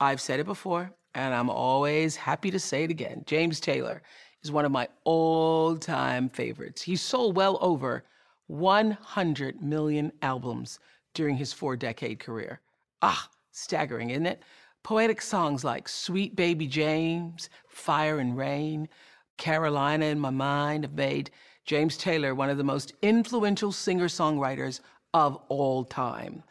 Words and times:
I've 0.00 0.20
said 0.20 0.40
it 0.40 0.46
before, 0.46 0.92
and 1.14 1.34
I'm 1.34 1.48
always 1.48 2.16
happy 2.16 2.50
to 2.50 2.58
say 2.58 2.84
it 2.84 2.90
again. 2.90 3.22
James 3.26 3.60
Taylor 3.60 4.02
is 4.42 4.52
one 4.52 4.64
of 4.64 4.72
my 4.72 4.88
all 5.04 5.76
time 5.76 6.28
favorites. 6.28 6.82
He 6.82 6.96
sold 6.96 7.36
well 7.36 7.58
over 7.60 8.04
100 8.48 9.62
million 9.62 10.12
albums 10.22 10.78
during 11.14 11.36
his 11.36 11.52
four 11.52 11.76
decade 11.76 12.18
career. 12.18 12.60
Ah, 13.02 13.28
staggering, 13.52 14.10
isn't 14.10 14.26
it? 14.26 14.42
Poetic 14.82 15.20
songs 15.20 15.64
like 15.64 15.88
Sweet 15.88 16.36
Baby 16.36 16.66
James, 16.66 17.48
Fire 17.68 18.18
and 18.18 18.36
Rain, 18.36 18.88
Carolina 19.36 20.06
in 20.06 20.20
My 20.20 20.30
Mind 20.30 20.84
have 20.84 20.94
made 20.94 21.30
James 21.64 21.96
Taylor 21.96 22.34
one 22.34 22.50
of 22.50 22.58
the 22.58 22.64
most 22.64 22.92
influential 23.02 23.72
singer 23.72 24.06
songwriters 24.06 24.80
of 25.12 25.36
all 25.48 25.84
time. 25.84 26.42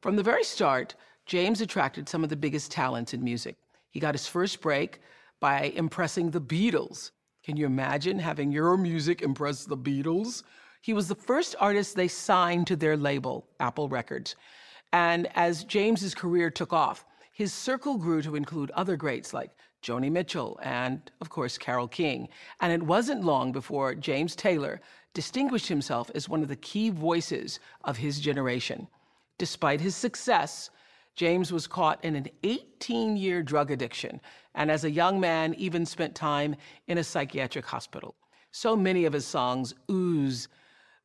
From 0.00 0.16
the 0.16 0.22
very 0.22 0.44
start, 0.44 0.94
James 1.26 1.60
attracted 1.60 2.08
some 2.08 2.22
of 2.22 2.30
the 2.30 2.36
biggest 2.36 2.70
talents 2.70 3.14
in 3.14 3.24
music. 3.24 3.56
He 3.90 4.00
got 4.00 4.14
his 4.14 4.26
first 4.26 4.60
break 4.60 5.00
by 5.40 5.72
impressing 5.74 6.30
the 6.30 6.40
Beatles. 6.40 7.10
Can 7.44 7.56
you 7.56 7.66
imagine 7.66 8.18
having 8.18 8.52
your 8.52 8.76
music 8.76 9.22
impress 9.22 9.64
the 9.64 9.76
Beatles? 9.76 10.42
He 10.80 10.92
was 10.92 11.08
the 11.08 11.14
first 11.14 11.54
artist 11.60 11.96
they 11.96 12.08
signed 12.08 12.66
to 12.66 12.76
their 12.76 12.96
label, 12.96 13.46
Apple 13.60 13.88
Records. 13.88 14.36
And 14.92 15.28
as 15.34 15.64
James's 15.64 16.14
career 16.14 16.50
took 16.50 16.72
off, 16.72 17.04
his 17.32 17.52
circle 17.52 17.96
grew 17.96 18.22
to 18.22 18.36
include 18.36 18.70
other 18.72 18.96
greats 18.96 19.32
like 19.32 19.50
Joni 19.82 20.10
Mitchell 20.10 20.58
and, 20.62 21.10
of 21.20 21.30
course, 21.30 21.58
Carole 21.58 21.88
King. 21.88 22.28
And 22.60 22.72
it 22.72 22.82
wasn't 22.82 23.24
long 23.24 23.50
before 23.50 23.94
James 23.94 24.36
Taylor 24.36 24.80
distinguished 25.14 25.68
himself 25.68 26.10
as 26.14 26.28
one 26.28 26.42
of 26.42 26.48
the 26.48 26.56
key 26.56 26.90
voices 26.90 27.60
of 27.84 27.96
his 27.96 28.20
generation. 28.20 28.88
Despite 29.38 29.80
his 29.80 29.96
success, 29.96 30.70
James 31.16 31.52
was 31.52 31.68
caught 31.68 32.04
in 32.04 32.16
an 32.16 32.26
18 32.42 33.16
year 33.16 33.42
drug 33.42 33.70
addiction, 33.70 34.20
and 34.54 34.70
as 34.70 34.84
a 34.84 34.90
young 34.90 35.20
man, 35.20 35.54
even 35.54 35.86
spent 35.86 36.14
time 36.14 36.56
in 36.88 36.98
a 36.98 37.04
psychiatric 37.04 37.66
hospital. 37.66 38.16
So 38.50 38.76
many 38.76 39.04
of 39.04 39.12
his 39.12 39.24
songs 39.24 39.74
ooze 39.90 40.48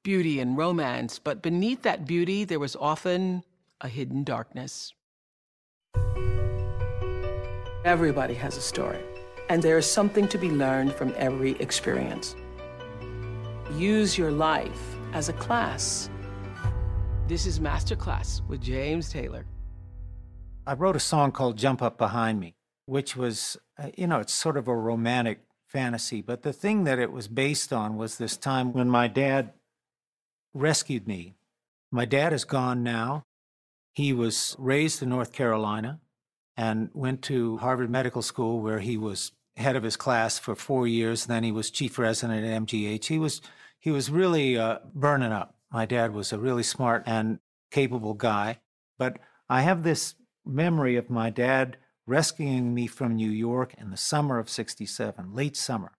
beauty 0.04 0.40
and 0.40 0.58
romance, 0.58 1.20
but 1.20 1.42
beneath 1.42 1.84
that 1.84 2.06
beauty, 2.08 2.44
there 2.44 2.60
was 2.60 2.76
often 2.76 3.44
a 3.82 3.88
hidden 3.88 4.24
darkness. 4.24 4.94
Everybody 7.86 8.34
has 8.34 8.58
a 8.58 8.62
story, 8.62 9.00
and 9.50 9.62
there 9.62 9.78
is 9.78 9.86
something 9.86 10.28
to 10.30 10.38
be 10.38 10.50
learned 10.50 10.94
from 10.94 11.14
every 11.18 11.52
experience. 11.60 12.36
Use 13.74 14.18
your 14.18 14.32
life 14.32 14.96
as 15.14 15.30
a 15.30 15.34
class. 15.34 16.10
This 17.28 17.46
is 17.46 17.60
Masterclass 17.60 18.42
with 18.48 18.62
James 18.62 19.12
Taylor. 19.12 19.46
I 20.70 20.74
wrote 20.74 20.96
a 20.96 21.00
song 21.00 21.32
called 21.32 21.58
Jump 21.58 21.82
Up 21.82 21.98
Behind 21.98 22.40
Me, 22.40 22.54
which 22.86 23.16
was, 23.16 23.58
uh, 23.80 23.90
you 23.98 24.06
know, 24.06 24.20
it's 24.20 24.32
sort 24.32 24.56
of 24.56 24.68
a 24.68 24.76
romantic 24.76 25.40
fantasy, 25.66 26.22
but 26.22 26.44
the 26.44 26.54
thing 26.54 26.84
that 26.84 27.00
it 27.00 27.12
was 27.12 27.28
based 27.28 27.74
on 27.74 27.98
was 27.98 28.20
this 28.20 28.38
time 28.38 28.72
when 28.72 28.88
my 28.88 29.08
dad 29.08 29.54
rescued 30.54 31.08
me. 31.08 31.34
My 31.92 32.06
dad 32.06 32.34
is 32.34 32.44
gone 32.44 32.84
now. 32.84 33.24
He 33.96 34.14
was 34.14 34.56
raised 34.60 35.02
in 35.02 35.10
North 35.10 35.32
Carolina 35.32 36.02
and 36.56 36.92
went 36.94 37.24
to 37.24 37.58
Harvard 37.58 37.90
Medical 37.90 38.22
School, 38.22 38.62
where 38.62 38.80
he 38.80 38.96
was 38.96 39.32
head 39.58 39.76
of 39.76 39.82
his 39.82 39.96
class 39.96 40.38
for 40.38 40.54
four 40.54 40.88
years. 40.88 41.26
Then 41.26 41.44
he 41.44 41.52
was 41.52 41.72
chief 41.72 41.98
resident 41.98 42.46
at 42.46 42.62
MGH. 42.62 43.06
He 43.06 43.18
was 43.18 43.42
he 43.80 43.90
was 43.90 44.12
really 44.12 44.56
uh, 44.56 44.78
burning 44.94 45.32
up. 45.32 45.56
My 45.72 45.88
dad 45.88 46.14
was 46.14 46.32
a 46.32 46.38
really 46.38 46.62
smart 46.62 47.02
and 47.08 47.40
capable 47.72 48.14
guy, 48.14 48.60
but 49.00 49.18
I 49.50 49.62
have 49.62 49.82
this 49.82 50.14
memory 50.50 50.96
of 50.96 51.10
my 51.10 51.30
dad 51.30 51.78
rescuing 52.06 52.74
me 52.74 52.88
from 52.88 53.16
New 53.16 53.30
York 53.30 53.76
in 53.78 53.92
the 53.92 53.98
summer 53.98 54.40
of 54.40 54.50
'67, 54.50 55.34
late 55.34 55.56
summer. 55.56 55.92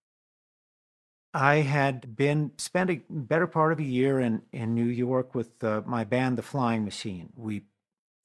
I 1.32 1.56
had 1.56 2.16
been 2.16 2.52
spent 2.58 2.90
a 2.90 3.02
better 3.08 3.46
part 3.46 3.72
of 3.72 3.78
a 3.78 3.84
year 3.84 4.18
in 4.18 4.42
in 4.52 4.74
New 4.74 4.86
York 4.86 5.34
with 5.34 5.62
uh, 5.62 5.82
my 5.86 6.04
band, 6.04 6.36
The 6.36 6.42
Flying 6.42 6.84
Machine. 6.84 7.30
We 7.36 7.62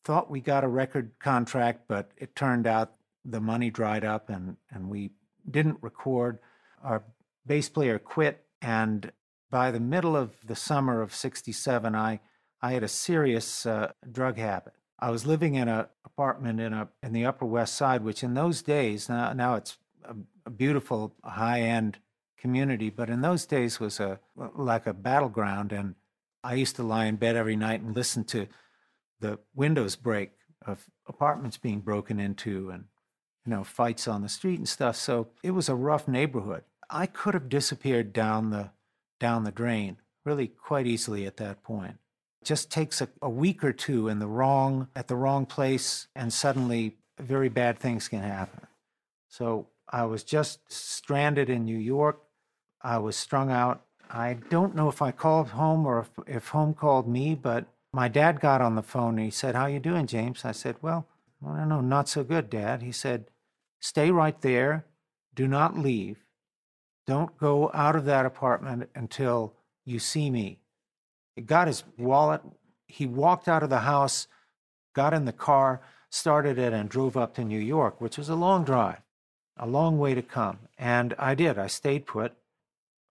thought 0.04 0.30
we 0.30 0.40
got 0.40 0.64
a 0.64 0.68
record 0.68 1.14
contract, 1.20 1.88
but 1.88 2.12
it 2.18 2.36
turned 2.36 2.68
out 2.68 2.94
the 3.26 3.42
money 3.42 3.70
dried 3.72 4.06
up 4.06 4.30
and, 4.30 4.56
and 4.72 4.90
we 4.90 5.12
didn't 5.50 5.80
record. 5.82 6.40
Our 6.84 7.04
bass 7.46 7.70
player 7.70 8.00
quit, 8.00 8.46
and 8.62 9.12
by 9.50 9.72
the 9.72 9.80
middle 9.80 10.16
of 10.16 10.36
the 10.46 10.56
summer 10.56 11.02
of 11.02 11.14
67, 11.14 11.96
I, 11.96 12.20
I 12.62 12.74
had 12.74 12.84
a 12.84 12.88
serious 12.88 13.66
uh, 13.66 13.92
drug 14.10 14.38
habit. 14.38 14.74
I 15.00 15.10
was 15.12 15.26
living 15.26 15.56
in 15.56 15.68
an 15.68 15.86
apartment 16.06 16.60
in, 16.60 16.74
a, 16.74 16.90
in 17.04 17.14
the 17.14 17.26
Upper 17.26 17.46
West 17.46 17.76
Side, 17.76 18.04
which 18.04 18.24
in 18.24 18.34
those 18.34 18.62
days, 18.62 19.10
now, 19.10 19.34
now 19.34 19.56
it's 19.56 19.78
a, 20.04 20.16
a 20.46 20.50
beautiful 20.50 21.14
high 21.24 21.62
end 21.62 22.00
community, 22.38 22.90
but 22.90 23.10
in 23.10 23.22
those 23.22 23.46
days 23.46 23.80
was 23.80 24.00
a, 24.00 24.20
like 24.56 24.88
a 24.88 24.94
battleground. 24.94 25.72
And 25.72 25.96
I 26.44 26.54
used 26.54 26.76
to 26.78 26.84
lie 26.84 27.06
in 27.06 27.16
bed 27.18 27.36
every 27.36 27.56
night 27.56 27.82
and 27.82 27.96
listen 27.96 28.24
to 28.26 28.48
the 29.20 29.40
windows 29.54 29.96
break 29.96 30.32
of 30.66 30.90
apartments 31.08 31.58
being 31.58 31.80
broken 31.80 32.20
into 32.20 32.70
and 32.70 32.86
you 33.46 33.52
know 33.52 33.64
fights 33.64 34.08
on 34.08 34.22
the 34.22 34.30
street 34.30 34.58
and 34.58 34.68
stuff 34.68 34.96
so 34.96 35.28
it 35.44 35.52
was 35.52 35.70
a 35.70 35.76
rough 35.76 36.08
neighborhood 36.08 36.64
i 36.90 37.06
could 37.06 37.34
have 37.34 37.50
disappeared 37.50 38.12
down 38.12 38.50
the 38.50 38.72
down 39.20 39.44
the 39.44 39.52
drain 39.52 39.98
really 40.24 40.48
quite 40.48 40.88
easily 40.88 41.26
at 41.26 41.38
that 41.38 41.64
point 41.64 41.98
just 42.46 42.72
takes 42.72 43.02
a, 43.02 43.10
a 43.22 43.30
week 43.30 43.64
or 43.64 43.74
two 43.74 44.08
in 44.08 44.20
the 44.20 44.28
wrong 44.28 44.88
at 44.96 45.08
the 45.08 45.16
wrong 45.16 45.46
place 45.46 46.08
and 46.16 46.32
suddenly 46.32 46.96
very 47.20 47.50
bad 47.50 47.80
things 47.80 48.08
can 48.08 48.22
happen 48.22 48.68
so 49.28 49.68
i 49.90 50.04
was 50.04 50.24
just 50.24 50.60
stranded 50.72 51.50
in 51.50 51.66
new 51.66 51.78
york 51.78 52.22
i 52.82 52.98
was 52.98 53.16
strung 53.16 53.52
out 53.52 53.82
i 54.10 54.34
don't 54.50 54.76
know 54.76 54.90
if 54.90 55.02
i 55.02 55.12
called 55.12 55.50
home 55.50 55.86
or 55.86 56.00
if, 56.00 56.10
if 56.28 56.48
home 56.50 56.74
called 56.74 57.08
me 57.08 57.36
but 57.36 57.66
my 57.96 58.10
dad 58.10 58.42
got 58.42 58.60
on 58.60 58.76
the 58.76 58.84
phone 58.84 59.16
and 59.16 59.24
he 59.24 59.32
said, 59.32 59.56
How 59.56 59.68
you 59.68 59.80
doing, 59.80 60.06
James? 60.06 60.44
I 60.44 60.52
said, 60.52 60.76
Well, 60.82 61.08
I 61.48 61.60
don't 61.60 61.70
know, 61.70 61.80
not 61.80 62.10
so 62.10 62.26
good, 62.26 62.50
Dad. 62.50 62.82
He 62.82 62.92
said, 62.92 63.28
Stay 63.80 64.12
right 64.12 64.40
there. 64.42 64.86
Do 65.34 65.48
not 65.48 65.78
leave. 65.78 66.18
Don't 67.08 67.38
go 67.38 67.72
out 67.74 67.96
of 67.96 68.04
that 68.04 68.26
apartment 68.26 68.90
until 68.96 69.54
you 69.86 70.00
see 70.00 70.30
me. 70.30 70.60
He 71.36 71.42
got 71.42 71.68
his 71.68 71.84
wallet. 71.98 72.42
He 72.88 73.06
walked 73.06 73.48
out 73.48 73.64
of 73.64 73.70
the 73.70 73.80
house, 73.80 74.28
got 74.94 75.14
in 75.14 75.26
the 75.26 75.34
car, 75.34 75.82
started 76.10 76.58
it, 76.58 76.74
and 76.74 76.90
drove 76.90 77.18
up 77.18 77.34
to 77.36 77.44
New 77.44 77.60
York, 77.60 78.00
which 78.00 78.18
was 78.18 78.30
a 78.30 78.36
long 78.36 78.64
drive, 78.64 79.02
a 79.58 79.68
long 79.68 79.98
way 79.98 80.14
to 80.14 80.22
come. 80.22 80.60
And 80.78 81.14
I 81.20 81.36
did. 81.36 81.58
I 81.58 81.68
stayed 81.68 82.06
put 82.06 82.34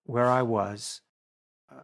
where 0.04 0.30
I 0.30 0.42
was. 0.42 1.02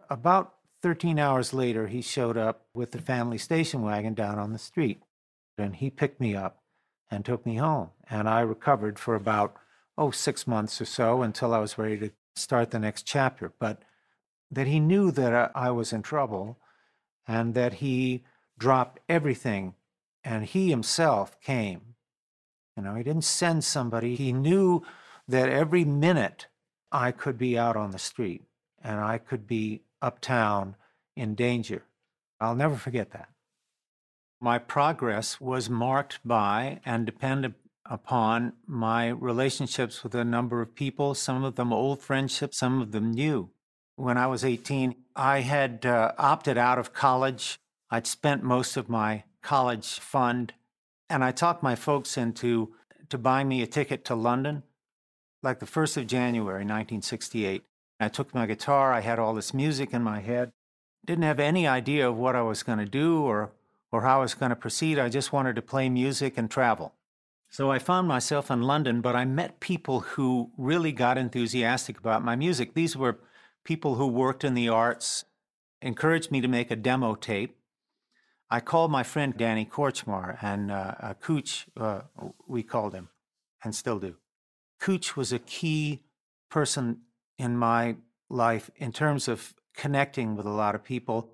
About 0.08 0.54
13 0.82 1.18
hours 1.18 1.52
later, 1.52 1.88
he 1.88 2.00
showed 2.00 2.36
up 2.36 2.66
with 2.72 2.92
the 2.92 3.00
family 3.00 3.38
station 3.38 3.82
wagon 3.82 4.14
down 4.14 4.38
on 4.38 4.52
the 4.52 4.58
street. 4.58 5.02
And 5.58 5.76
he 5.76 5.90
picked 5.90 6.20
me 6.20 6.34
up 6.34 6.62
and 7.10 7.24
took 7.24 7.44
me 7.44 7.56
home. 7.56 7.90
And 8.08 8.28
I 8.28 8.40
recovered 8.40 8.98
for 8.98 9.14
about, 9.14 9.54
oh, 9.98 10.10
six 10.10 10.46
months 10.46 10.80
or 10.80 10.86
so 10.86 11.22
until 11.22 11.52
I 11.52 11.58
was 11.58 11.76
ready 11.76 11.98
to 11.98 12.12
start 12.34 12.70
the 12.70 12.78
next 12.78 13.02
chapter. 13.02 13.52
But 13.58 13.82
that 14.50 14.66
he 14.66 14.80
knew 14.80 15.10
that 15.12 15.52
I 15.54 15.70
was 15.70 15.92
in 15.92 16.02
trouble 16.02 16.58
and 17.26 17.54
that 17.54 17.74
he 17.74 18.24
dropped 18.58 19.00
everything 19.08 19.74
and 20.24 20.44
he 20.44 20.70
himself 20.70 21.40
came. 21.40 21.94
You 22.76 22.82
know, 22.82 22.94
he 22.94 23.02
didn't 23.02 23.24
send 23.24 23.64
somebody. 23.64 24.16
He 24.16 24.32
knew 24.32 24.82
that 25.28 25.48
every 25.48 25.84
minute 25.84 26.46
I 26.90 27.12
could 27.12 27.38
be 27.38 27.58
out 27.58 27.76
on 27.76 27.90
the 27.90 27.98
street 27.98 28.42
and 28.82 29.00
I 29.00 29.18
could 29.18 29.46
be 29.46 29.82
uptown 30.02 30.76
in 31.16 31.34
danger. 31.34 31.84
I'll 32.40 32.54
never 32.54 32.76
forget 32.76 33.12
that. 33.12 33.28
My 34.40 34.58
progress 34.58 35.40
was 35.40 35.68
marked 35.68 36.20
by 36.24 36.80
and 36.84 37.04
depended 37.04 37.54
upon 37.84 38.54
my 38.66 39.08
relationships 39.08 40.02
with 40.02 40.14
a 40.14 40.24
number 40.24 40.62
of 40.62 40.74
people, 40.74 41.14
some 41.14 41.44
of 41.44 41.56
them 41.56 41.72
old 41.72 42.00
friendships, 42.00 42.58
some 42.58 42.80
of 42.80 42.92
them 42.92 43.10
new. 43.10 43.50
When 44.00 44.16
I 44.16 44.28
was 44.28 44.46
18, 44.46 44.94
I 45.14 45.40
had 45.40 45.84
uh, 45.84 46.12
opted 46.16 46.56
out 46.56 46.78
of 46.78 46.94
college. 46.94 47.58
I'd 47.90 48.06
spent 48.06 48.42
most 48.42 48.78
of 48.78 48.88
my 48.88 49.24
college 49.42 50.00
fund, 50.00 50.54
and 51.10 51.22
I 51.22 51.32
talked 51.32 51.62
my 51.62 51.74
folks 51.74 52.16
into 52.16 52.74
to 53.10 53.18
buying 53.18 53.46
me 53.46 53.60
a 53.60 53.66
ticket 53.66 54.06
to 54.06 54.14
London, 54.14 54.62
like 55.42 55.58
the 55.58 55.66
1st 55.66 55.98
of 55.98 56.06
January, 56.06 56.64
1968. 56.64 57.62
I 58.00 58.08
took 58.08 58.34
my 58.34 58.46
guitar, 58.46 58.90
I 58.90 59.00
had 59.00 59.18
all 59.18 59.34
this 59.34 59.52
music 59.52 59.92
in 59.92 60.02
my 60.02 60.20
head. 60.20 60.52
Didn't 61.04 61.24
have 61.24 61.38
any 61.38 61.68
idea 61.68 62.08
of 62.08 62.16
what 62.16 62.34
I 62.34 62.40
was 62.40 62.62
going 62.62 62.78
to 62.78 62.86
do 62.86 63.20
or, 63.20 63.52
or 63.92 64.00
how 64.00 64.20
I 64.20 64.22
was 64.22 64.32
going 64.32 64.48
to 64.48 64.56
proceed. 64.56 64.98
I 64.98 65.10
just 65.10 65.34
wanted 65.34 65.56
to 65.56 65.62
play 65.62 65.90
music 65.90 66.38
and 66.38 66.50
travel. 66.50 66.94
So 67.50 67.70
I 67.70 67.78
found 67.78 68.08
myself 68.08 68.50
in 68.50 68.62
London, 68.62 69.02
but 69.02 69.14
I 69.14 69.26
met 69.26 69.60
people 69.60 70.00
who 70.00 70.52
really 70.56 70.92
got 70.92 71.18
enthusiastic 71.18 71.98
about 71.98 72.24
my 72.24 72.34
music. 72.34 72.72
These 72.72 72.96
were 72.96 73.18
people 73.64 73.96
who 73.96 74.06
worked 74.06 74.44
in 74.44 74.54
the 74.54 74.68
arts, 74.68 75.24
encouraged 75.82 76.30
me 76.30 76.40
to 76.40 76.48
make 76.48 76.70
a 76.70 76.76
demo 76.76 77.14
tape. 77.14 77.56
I 78.50 78.60
called 78.60 78.90
my 78.90 79.02
friend 79.02 79.36
Danny 79.36 79.64
Kortchmar, 79.64 80.42
and 80.42 80.70
uh, 80.70 80.94
uh, 81.00 81.14
Kootch, 81.14 81.66
uh, 81.76 82.02
we 82.46 82.62
called 82.62 82.94
him, 82.94 83.08
and 83.62 83.74
still 83.74 83.98
do. 83.98 84.16
Kootch 84.80 85.14
was 85.14 85.32
a 85.32 85.38
key 85.38 86.02
person 86.50 87.02
in 87.38 87.56
my 87.56 87.96
life 88.28 88.70
in 88.76 88.92
terms 88.92 89.28
of 89.28 89.54
connecting 89.74 90.36
with 90.36 90.46
a 90.46 90.50
lot 90.50 90.74
of 90.74 90.84
people. 90.84 91.32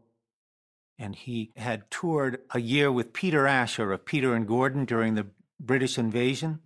And 0.99 1.15
he 1.15 1.53
had 1.57 1.91
toured 1.91 2.41
a 2.53 2.61
year 2.61 2.91
with 2.91 3.13
Peter 3.13 3.47
Asher 3.47 3.93
of 3.93 4.07
Peter 4.07 4.35
and 4.35 4.47
Gordon 4.47 4.85
during 4.85 5.15
the 5.15 5.27
British 5.61 5.99
invasion. 5.99 6.61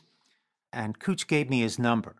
And 0.73 0.99
Kootch 0.99 1.27
gave 1.27 1.51
me 1.51 1.61
his 1.61 1.79
number. 1.79 2.17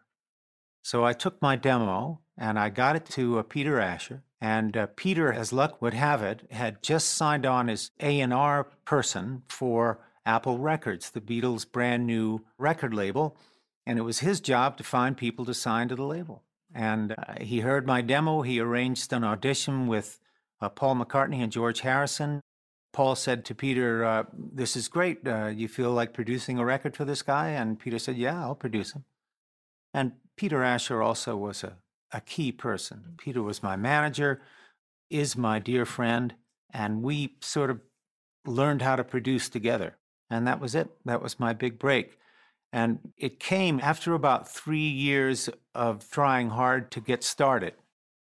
So 0.83 1.05
I 1.05 1.13
took 1.13 1.41
my 1.43 1.57
demo 1.57 2.21
and 2.37 2.59
I 2.59 2.71
got 2.71 2.97
it 2.97 3.07
to 3.11 3.39
uh, 3.39 3.43
Peter 3.43 3.81
Asher. 3.81 4.23
And 4.41 4.77
uh, 4.77 4.87
Peter, 4.97 5.33
as 5.33 5.53
luck 5.53 5.83
would 5.83 5.93
have 5.93 6.23
it, 6.23 6.47
had 6.51 6.83
just 6.83 7.11
signed 7.11 7.45
on 7.45 7.69
as 7.69 7.91
A&R 8.01 8.65
person 8.87 9.43
for 9.49 10.01
Apple 10.25 10.59
Records, 10.59 11.11
the 11.11 11.21
Beatles' 11.21 11.71
brand 11.71 12.07
new 12.07 12.45
record 12.57 12.95
label. 12.95 13.37
And 13.87 13.99
it 13.99 14.03
was 14.03 14.21
his 14.21 14.41
job 14.41 14.79
to 14.79 14.85
find 14.85 15.17
people 15.17 15.45
to 15.45 15.53
sign 15.53 15.89
to 15.89 15.95
the 15.97 16.05
label. 16.05 16.43
And 16.75 17.13
uh, 17.13 17.35
he 17.41 17.61
heard 17.61 17.87
my 17.87 18.01
demo. 18.01 18.43
He 18.43 18.61
arranged 18.61 19.13
an 19.13 19.25
audition 19.25 19.87
with 19.87 20.19
uh, 20.61 20.69
Paul 20.71 20.97
McCartney 20.97 21.43
and 21.43 21.53
George 21.53 21.81
Harrison. 21.81 22.41
Paul 22.93 23.15
said 23.17 23.45
to 23.47 23.55
Peter, 23.55 24.05
uh, 24.05 24.25
This 24.33 24.77
is 24.77 24.89
great. 24.89 25.27
Uh, 25.27 25.47
you 25.47 25.69
feel 25.69 25.93
like 25.93 26.15
producing 26.15 26.59
a 26.59 26.65
record 26.65 26.97
for 26.97 27.05
this 27.05 27.23
guy? 27.23 27.49
And 27.49 27.79
Peter 27.79 27.99
said, 27.99 28.17
Yeah, 28.17 28.41
I'll 28.41 28.55
produce 28.55 28.93
him. 28.93 29.05
And 29.93 30.13
Peter 30.37 30.63
Asher 30.63 31.03
also 31.03 31.37
was 31.37 31.65
a, 31.65 31.77
a 32.13 32.21
key 32.21 32.53
person. 32.53 33.15
Peter 33.19 33.43
was 33.43 33.63
my 33.63 33.77
manager, 33.77 34.41
is 35.11 35.37
my 35.37 35.59
dear 35.59 35.85
friend, 35.85 36.35
and 36.73 37.03
we 37.03 37.37
sort 37.41 37.71
of 37.71 37.81
learned 38.47 38.83
how 38.83 38.97
to 38.97 39.05
produce 39.05 39.49
together. 39.49 39.97
And 40.31 40.47
that 40.47 40.61
was 40.61 40.75
it. 40.75 40.89
That 41.05 41.23
was 41.23 41.41
my 41.41 41.53
big 41.53 41.79
break. 41.79 42.17
And 42.73 43.01
it 43.17 43.41
came 43.41 43.81
after 43.83 44.15
about 44.15 44.49
three 44.49 44.89
years 44.89 45.51
of 45.75 46.09
trying 46.11 46.51
hard 46.51 46.91
to 46.93 47.01
get 47.01 47.25
started. 47.25 47.75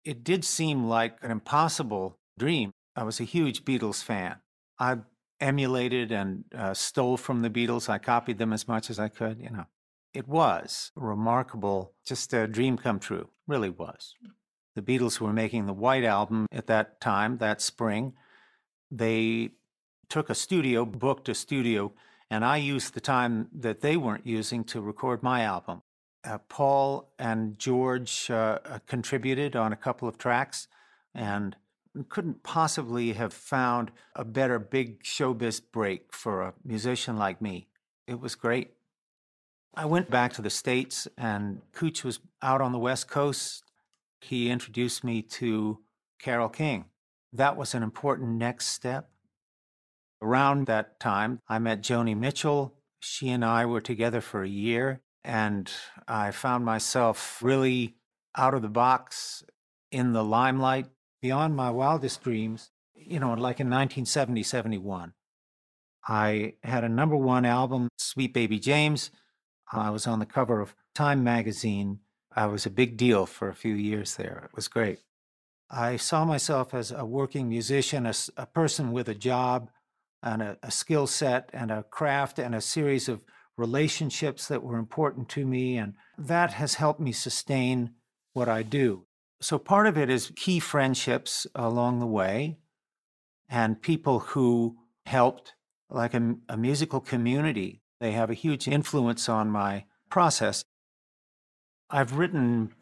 It 0.06 0.24
did 0.24 0.46
seem 0.46 0.88
like 0.88 1.18
an 1.22 1.30
impossible 1.30 2.18
dream. 2.38 2.72
I 2.96 3.04
was 3.04 3.20
a 3.20 3.26
huge 3.26 3.66
Beatles 3.66 4.02
fan. 4.02 4.38
I 4.80 5.00
emulated 5.42 6.12
and 6.12 6.46
uh, 6.56 6.74
stole 6.74 7.18
from 7.18 7.42
the 7.42 7.50
Beatles. 7.50 7.90
I 7.90 7.98
copied 7.98 8.38
them 8.38 8.54
as 8.54 8.68
much 8.68 8.90
as 8.90 8.98
I 8.98 9.10
could, 9.10 9.40
you 9.40 9.50
know. 9.50 9.66
It 10.14 10.28
was 10.28 10.92
remarkable, 10.96 11.94
just 12.06 12.34
a 12.34 12.48
dream 12.48 12.78
come 12.78 13.00
true, 13.00 13.30
really 13.48 13.70
was. 13.70 14.16
The 14.76 14.82
Beatles 14.82 15.20
were 15.20 15.34
making 15.34 15.66
the 15.66 15.74
White 15.74 16.04
Album 16.04 16.48
at 16.52 16.68
that 16.68 17.00
time, 17.00 17.38
that 17.38 17.62
spring. 17.62 18.14
They 18.90 19.52
took 20.10 20.30
a 20.30 20.36
studio, 20.36 20.86
booked 20.86 21.30
a 21.30 21.36
studio 21.36 21.94
and 22.30 22.46
I 22.46 22.58
used 22.58 22.94
the 22.94 23.02
time 23.02 23.48
that 23.54 23.82
they 23.82 23.98
weren't 23.98 24.26
using 24.26 24.64
to 24.66 24.82
record 24.82 25.24
my 25.24 25.42
album. 25.42 25.82
Uh, 26.24 26.38
Paul 26.50 27.12
and 27.18 27.58
George 27.58 28.30
uh, 28.30 28.60
uh, 28.66 28.80
contributed 28.86 29.56
on 29.56 29.74
a 29.74 29.78
couple 29.78 30.08
of 30.08 30.18
tracks 30.18 30.68
and 31.16 31.56
couldn't 32.10 32.44
possibly 32.44 33.14
have 33.14 33.34
found 33.34 33.92
a 34.16 34.24
better 34.24 34.60
big 34.60 35.04
showbiz 35.04 35.62
break 35.72 36.14
for 36.14 36.42
a 36.42 36.54
musician 36.64 37.18
like 37.18 37.42
me. 37.42 37.68
It 38.06 38.20
was 38.20 38.36
great. 38.36 38.74
I 39.76 39.86
went 39.86 40.10
back 40.10 40.34
to 40.34 40.42
the 40.42 40.50
States, 40.50 41.08
and 41.18 41.62
Kootch 41.74 42.04
was 42.04 42.20
out 42.42 42.62
on 42.62 42.72
the 42.72 42.80
West 42.80 43.08
Coast. 43.08 43.64
He 44.22 44.50
introduced 44.50 45.04
me 45.04 45.22
to 45.22 45.80
Carole 46.20 46.50
King. 46.50 46.86
That 47.32 47.56
was 47.56 47.74
an 47.74 47.84
important 47.84 48.32
next 48.32 48.68
step. 48.68 49.10
Around 50.22 50.66
that 50.66 51.00
time, 51.00 51.40
I 51.48 51.60
met 51.60 51.82
Joni 51.82 52.18
Mitchell. 52.18 52.76
She 53.00 53.30
and 53.30 53.46
I 53.46 53.66
were 53.66 53.80
together 53.80 54.20
for 54.20 54.44
a 54.44 54.50
year, 54.50 55.02
and 55.24 55.72
I 56.08 56.32
found 56.32 56.66
myself 56.66 57.42
really 57.42 57.96
out 58.36 58.54
of 58.54 58.62
the 58.62 58.68
box 58.68 59.44
in 59.92 60.14
the 60.14 60.24
limelight 60.24 60.88
beyond 61.22 61.56
my 61.56 61.70
wildest 61.70 62.24
dreams, 62.24 62.72
you 62.96 63.20
know, 63.20 63.30
like 63.30 63.60
in 63.60 63.68
1970, 63.68 64.44
71. 64.44 65.14
I 66.08 66.54
had 66.64 66.84
a 66.84 66.90
number 66.90 67.16
one 67.16 67.46
album, 67.46 67.90
Sweet 67.98 68.34
Baby 68.34 68.60
James. 68.60 69.12
I 69.72 69.90
was 69.90 70.08
on 70.08 70.20
the 70.20 70.26
cover 70.26 70.62
of 70.62 70.76
Time 70.96 71.24
magazine. 71.24 72.00
I 72.36 72.48
was 72.48 72.66
a 72.66 72.72
big 72.72 72.98
deal 72.98 73.26
for 73.26 73.50
a 73.50 73.56
few 73.56 73.76
years 73.76 74.16
there. 74.16 74.44
It 74.46 74.56
was 74.56 74.68
great. 74.68 75.00
I 75.70 75.98
saw 75.98 76.26
myself 76.26 76.74
as 76.74 76.92
a 76.92 77.06
working 77.06 77.48
musician, 77.48 78.06
a, 78.06 78.14
a 78.38 78.46
person 78.46 78.92
with 78.92 79.08
a 79.08 79.16
job, 79.16 79.70
and 80.24 80.42
a, 80.42 80.58
a 80.64 80.72
skill 80.72 81.08
set 81.08 81.50
and 81.54 81.72
a 81.72 81.84
craft 81.84 82.40
and 82.40 82.56
a 82.56 82.62
series 82.62 83.08
of 83.08 83.24
relationships 83.58 84.48
that 84.48 84.64
were 84.64 84.78
important 84.78 85.30
to 85.30 85.46
me. 85.46 85.78
And 85.78 85.94
that 86.18 86.54
has 86.54 86.76
helped 86.76 87.00
me 87.00 87.12
sustain 87.12 87.92
what 88.34 88.50
I 88.50 88.64
do. 88.64 89.06
So 89.42 89.58
part 89.58 89.88
of 89.88 89.98
it 89.98 90.10
is 90.10 90.34
key 90.36 90.60
friendships 90.60 91.48
along 91.56 92.00
the 92.00 92.08
way 92.08 92.58
and 93.48 93.82
people 93.82 94.20
who 94.20 94.78
helped, 95.06 95.54
like 95.90 96.14
a, 96.14 96.36
a 96.48 96.58
musical 96.58 97.00
community. 97.00 97.82
They 98.00 98.12
have 98.14 98.30
a 98.30 98.36
huge 98.36 98.68
influence 98.68 99.28
on 99.28 99.50
my 99.50 99.86
process. 100.10 100.64
I've 101.90 102.18
written 102.18 102.74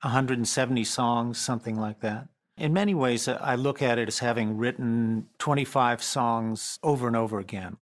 170 0.00 0.84
songs, 0.84 1.38
something 1.38 1.76
like 1.76 2.00
that. 2.00 2.28
In 2.56 2.72
many 2.72 2.94
ways, 2.94 3.26
uh, 3.26 3.38
I 3.40 3.56
look 3.56 3.82
at 3.82 3.98
it 3.98 4.08
as 4.08 4.20
having 4.20 4.56
written 4.56 5.28
25 5.38 6.02
songs 6.02 6.78
over 6.82 7.06
and 7.06 7.16
over 7.16 7.38
again. 7.38 7.78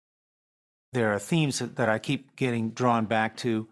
There 0.93 1.13
are 1.13 1.19
themes 1.19 1.59
that 1.59 1.89
I 1.89 1.99
keep 1.99 2.37
getting 2.37 2.71
drawn 2.71 3.07
back 3.07 3.37
to. 3.39 3.69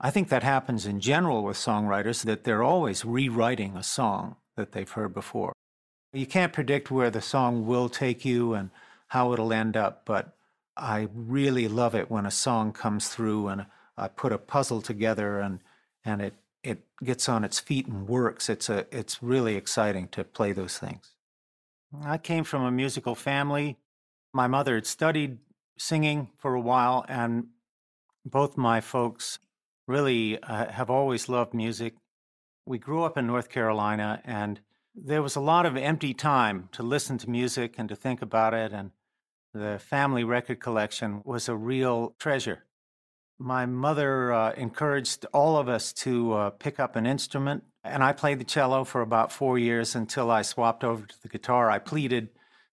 I 0.00 0.10
think 0.10 0.28
that 0.28 0.42
happens 0.42 0.86
in 0.86 1.00
general 1.00 1.44
with 1.44 1.56
songwriters, 1.56 2.24
that 2.24 2.44
they're 2.44 2.62
always 2.62 3.04
rewriting 3.04 3.76
a 3.76 3.82
song 3.82 4.36
that 4.56 4.72
they've 4.72 4.90
heard 4.90 5.14
before. 5.14 5.52
You 6.12 6.26
can't 6.26 6.52
predict 6.52 6.90
where 6.90 7.10
the 7.10 7.22
song 7.22 7.66
will 7.66 7.88
take 7.88 8.24
you 8.24 8.52
and 8.54 8.70
how 9.08 9.32
it'll 9.32 9.52
end 9.52 9.76
up, 9.76 10.02
but 10.04 10.36
I 10.76 11.08
really 11.14 11.68
love 11.68 11.94
it 11.94 12.10
when 12.10 12.26
a 12.26 12.30
song 12.30 12.72
comes 12.72 13.08
through 13.08 13.48
and 13.48 13.66
I 13.96 14.08
put 14.08 14.32
a 14.32 14.38
puzzle 14.38 14.80
together 14.80 15.40
and, 15.40 15.60
and 16.04 16.20
it 16.22 16.34
it 16.62 16.84
gets 17.02 17.28
on 17.28 17.44
its 17.44 17.58
feet 17.58 17.86
and 17.86 18.08
works, 18.08 18.48
it's 18.48 18.68
a 18.68 18.86
it's 18.96 19.22
really 19.22 19.56
exciting 19.56 20.08
to 20.08 20.24
play 20.24 20.52
those 20.52 20.78
things. 20.78 21.10
I 22.04 22.18
came 22.18 22.44
from 22.44 22.62
a 22.62 22.70
musical 22.70 23.14
family. 23.14 23.78
My 24.32 24.46
mother 24.46 24.76
had 24.76 24.86
studied 24.86 25.38
singing 25.76 26.30
for 26.38 26.54
a 26.54 26.60
while, 26.60 27.04
and 27.08 27.48
both 28.24 28.56
my 28.56 28.80
folks 28.80 29.38
really 29.86 30.40
uh, 30.42 30.70
have 30.70 30.88
always 30.88 31.28
loved 31.28 31.52
music. 31.52 31.94
We 32.64 32.78
grew 32.78 33.02
up 33.02 33.18
in 33.18 33.26
North 33.26 33.48
Carolina, 33.48 34.22
and 34.24 34.60
there 34.94 35.22
was 35.22 35.36
a 35.36 35.40
lot 35.40 35.66
of 35.66 35.76
empty 35.76 36.14
time 36.14 36.68
to 36.72 36.82
listen 36.82 37.18
to 37.18 37.30
music 37.30 37.74
and 37.76 37.88
to 37.88 37.96
think 37.96 38.22
about 38.22 38.54
it. 38.54 38.72
And 38.72 38.92
the 39.54 39.78
family 39.78 40.24
record 40.24 40.60
collection 40.60 41.22
was 41.24 41.48
a 41.48 41.56
real 41.56 42.14
treasure 42.18 42.64
my 43.42 43.66
mother 43.66 44.32
uh, 44.32 44.52
encouraged 44.52 45.26
all 45.32 45.56
of 45.56 45.68
us 45.68 45.92
to 45.92 46.32
uh, 46.32 46.50
pick 46.50 46.78
up 46.78 46.96
an 46.96 47.06
instrument, 47.06 47.64
and 47.84 48.02
I 48.02 48.12
played 48.12 48.38
the 48.38 48.44
cello 48.44 48.84
for 48.84 49.00
about 49.00 49.32
four 49.32 49.58
years 49.58 49.94
until 49.94 50.30
I 50.30 50.42
swapped 50.42 50.84
over 50.84 51.06
to 51.06 51.22
the 51.22 51.28
guitar. 51.28 51.70
I 51.70 51.78
pleaded, 51.78 52.28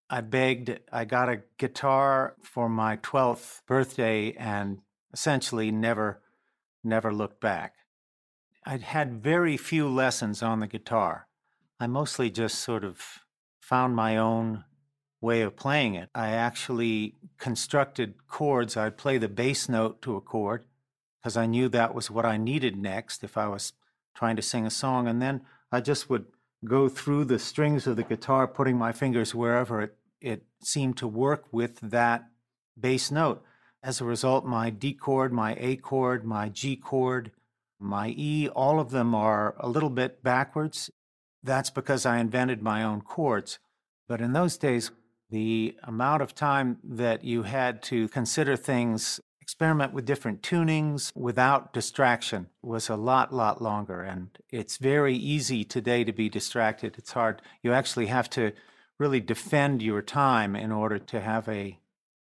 I 0.09 0.21
begged, 0.21 0.79
I 0.91 1.05
got 1.05 1.29
a 1.29 1.41
guitar 1.57 2.36
for 2.43 2.69
my 2.69 2.98
12th 2.98 3.62
birthday 3.65 4.33
and 4.33 4.79
essentially 5.12 5.71
never, 5.71 6.21
never 6.83 7.12
looked 7.12 7.41
back. 7.41 7.74
I'd 8.65 8.83
had 8.83 9.24
very 9.24 9.57
few 9.57 9.89
lessons 9.89 10.43
on 10.43 10.59
the 10.59 10.67
guitar. 10.67 11.27
I 11.79 11.88
mostly 11.88 12.29
just 12.29 12.59
sort 12.59 12.83
of 12.83 13.01
found 13.59 13.95
my 13.95 14.17
own 14.17 14.65
way 15.21 15.41
of 15.41 15.55
playing 15.55 15.95
it. 15.95 16.09
I 16.15 16.29
actually 16.29 17.15
constructed 17.38 18.27
chords. 18.27 18.77
I'd 18.77 18.97
play 18.97 19.17
the 19.17 19.27
bass 19.27 19.67
note 19.67 20.01
to 20.03 20.15
a 20.15 20.21
chord 20.21 20.63
because 21.19 21.35
I 21.35 21.45
knew 21.45 21.67
that 21.69 21.93
was 21.93 22.09
what 22.09 22.25
I 22.25 22.38
needed 22.38 22.77
next 22.77 23.23
if 23.23 23.38
I 23.38 23.47
was 23.47 23.73
trying 24.15 24.35
to 24.38 24.41
sing 24.41 24.65
a 24.65 24.71
song. 24.71 25.07
And 25.07 25.21
then 25.21 25.41
I 25.71 25.81
just 25.81 26.09
would 26.09 26.25
go 26.65 26.89
through 26.89 27.25
the 27.25 27.39
strings 27.39 27.88
of 27.88 27.95
the 27.95 28.03
guitar, 28.03 28.47
putting 28.47 28.77
my 28.77 28.91
fingers 28.91 29.35
wherever 29.35 29.81
it, 29.81 29.95
it 30.21 30.43
seemed 30.61 30.97
to 30.97 31.07
work 31.07 31.45
with 31.51 31.79
that 31.81 32.29
bass 32.79 33.11
note. 33.11 33.43
As 33.81 34.01
a 34.01 34.05
result, 34.05 34.45
my 34.45 34.69
D 34.69 34.93
chord, 34.93 35.31
my 35.31 35.55
A 35.57 35.77
chord, 35.77 36.25
my 36.25 36.49
G 36.49 36.75
chord, 36.75 37.31
my 37.79 38.13
E, 38.17 38.49
all 38.49 38.79
of 38.79 38.91
them 38.91 39.15
are 39.15 39.55
a 39.57 39.69
little 39.69 39.89
bit 39.89 40.21
backwards. 40.21 40.89
That's 41.41 41.69
because 41.69 42.05
I 42.05 42.17
invented 42.17 42.61
my 42.61 42.83
own 42.83 43.01
chords. 43.01 43.59
But 44.09 44.19
in 44.19 44.33
those 44.33 44.57
days, 44.57 44.91
the 45.29 45.75
amount 45.83 46.21
of 46.21 46.33
time 46.33 46.77
that 46.83 47.24
you 47.24 47.43
had 47.43 47.81
to 47.83 48.07
consider 48.09 48.55
things, 48.55 49.19
experiment 49.41 49.93
with 49.93 50.05
different 50.05 50.41
tunings 50.41 51.12
without 51.15 51.74
distraction 51.74 52.48
was 52.62 52.89
a 52.89 52.95
lot, 52.95 53.33
lot 53.33 53.62
longer. 53.62 54.01
And 54.01 54.29
it's 54.51 54.77
very 54.77 55.15
easy 55.15 55.63
today 55.63 56.03
to 56.03 56.13
be 56.13 56.29
distracted. 56.29 56.95
It's 56.98 57.13
hard. 57.13 57.41
You 57.63 57.74
actually 57.74 58.07
have 58.07 58.29
to 58.31 58.53
really 58.98 59.19
defend 59.19 59.81
your 59.81 60.01
time 60.01 60.55
in 60.55 60.71
order 60.71 61.00
to 61.00 61.21
have 61.21 61.48
a, 61.48 61.79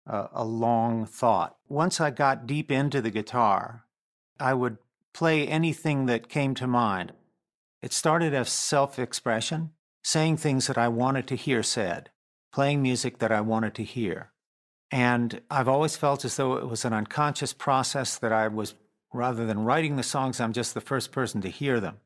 a, 0.07 0.29
a 0.33 0.45
long 0.45 1.05
thought. 1.05 1.57
Once 1.69 2.01
I 2.01 2.11
got 2.11 2.47
deep 2.47 2.71
into 2.71 3.03
the 3.03 3.11
guitar, 3.11 3.85
I 4.39 4.55
would 4.55 4.79
play 5.13 5.47
anything 5.47 6.07
that 6.07 6.29
came 6.29 6.55
to 6.55 6.67
mind. 6.67 7.13
It 7.83 7.93
started 7.93 8.33
as 8.33 8.51
self 8.51 8.99
expression, 8.99 9.73
saying 10.03 10.37
things 10.37 10.67
that 10.69 10.79
I 10.79 10.89
wanted 10.89 11.27
to 11.29 11.37
hear 11.37 11.63
said, 11.63 12.11
playing 12.53 12.83
music 12.83 13.19
that 13.19 13.33
I 13.33 13.41
wanted 13.41 13.75
to 13.77 13.85
hear. 13.85 14.31
And 14.91 15.41
I've 15.51 15.69
always 15.69 15.97
felt 15.97 16.25
as 16.25 16.37
though 16.37 16.55
it 16.55 16.69
was 16.69 16.85
an 16.85 16.93
unconscious 16.93 17.53
process 17.53 18.19
that 18.19 18.33
I 18.33 18.49
was, 18.49 18.75
rather 19.13 19.47
than 19.47 19.65
writing 19.65 19.97
the 19.97 20.03
songs, 20.03 20.41
I'm 20.41 20.53
just 20.53 20.75
the 20.75 20.81
first 20.81 21.13
person 21.13 21.41
to 21.41 21.49
hear 21.49 21.81
them. 21.81 21.97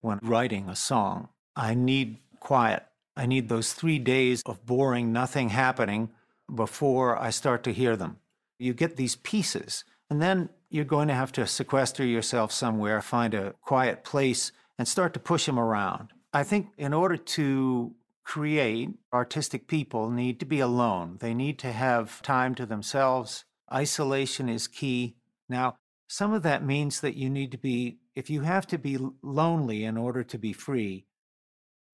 When 0.00 0.18
writing 0.22 0.68
a 0.68 0.76
song, 0.76 1.28
I 1.54 1.74
need 1.74 2.18
quiet. 2.40 2.84
I 3.14 3.26
need 3.26 3.48
those 3.50 3.74
three 3.74 3.98
days 3.98 4.42
of 4.46 4.64
boring, 4.64 5.12
nothing 5.12 5.50
happening 5.50 6.10
before 6.52 7.18
I 7.18 7.28
start 7.28 7.62
to 7.64 7.72
hear 7.72 7.96
them. 7.96 8.16
You 8.58 8.72
get 8.72 8.96
these 8.96 9.16
pieces, 9.16 9.84
and 10.08 10.22
then 10.22 10.48
you're 10.70 10.84
going 10.86 11.08
to 11.08 11.14
have 11.14 11.32
to 11.32 11.46
sequester 11.46 12.04
yourself 12.04 12.52
somewhere, 12.52 13.02
find 13.02 13.34
a 13.34 13.54
quiet 13.60 14.04
place, 14.04 14.52
and 14.78 14.88
start 14.88 15.12
to 15.12 15.20
push 15.20 15.44
them 15.44 15.58
around. 15.58 16.12
I 16.32 16.44
think 16.44 16.68
in 16.78 16.94
order 16.94 17.18
to 17.18 17.94
create, 18.30 18.90
artistic 19.12 19.66
people 19.66 20.08
need 20.08 20.38
to 20.38 20.46
be 20.46 20.60
alone. 20.60 21.16
They 21.18 21.34
need 21.34 21.58
to 21.58 21.72
have 21.72 22.22
time 22.22 22.54
to 22.54 22.64
themselves. 22.64 23.44
Isolation 23.72 24.48
is 24.48 24.68
key. 24.68 25.16
Now, 25.48 25.74
some 26.06 26.32
of 26.32 26.44
that 26.44 26.64
means 26.64 27.00
that 27.00 27.16
you 27.16 27.28
need 27.28 27.50
to 27.50 27.58
be, 27.58 27.98
if 28.14 28.30
you 28.30 28.42
have 28.42 28.68
to 28.68 28.78
be 28.78 28.98
lonely 29.20 29.82
in 29.82 29.96
order 29.96 30.22
to 30.22 30.38
be 30.38 30.52
free, 30.52 31.06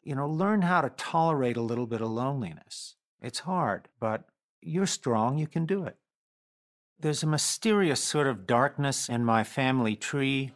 you 0.02 0.14
know, 0.14 0.28
learn 0.28 0.60
how 0.60 0.82
to 0.82 0.90
tolerate 0.90 1.56
a 1.56 1.62
little 1.62 1.86
bit 1.86 2.02
of 2.02 2.10
loneliness. 2.10 2.96
It's 3.18 3.38
hard, 3.38 3.88
but 3.98 4.24
you're 4.60 4.84
strong, 4.84 5.38
you 5.38 5.46
can 5.46 5.64
do 5.64 5.84
it. 5.84 5.96
There's 7.00 7.22
a 7.22 7.26
mysterious 7.26 8.04
sort 8.04 8.26
of 8.26 8.46
darkness 8.46 9.08
in 9.08 9.24
my 9.24 9.42
family 9.42 9.96
tree. 9.96 10.52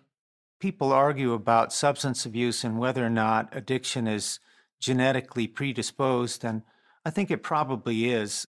People 0.61 0.93
argue 0.93 1.33
about 1.33 1.73
substance 1.73 2.27
abuse 2.27 2.65
and 2.65 2.79
whether 2.79 3.03
or 3.03 3.09
not 3.09 3.49
addiction 3.57 4.07
is 4.07 4.41
genetically 4.81 5.47
predisposed, 5.47 6.45
and 6.45 6.63
I 7.05 7.11
think 7.11 7.31
it 7.31 7.43
probably 7.43 8.11
is. 8.11 8.47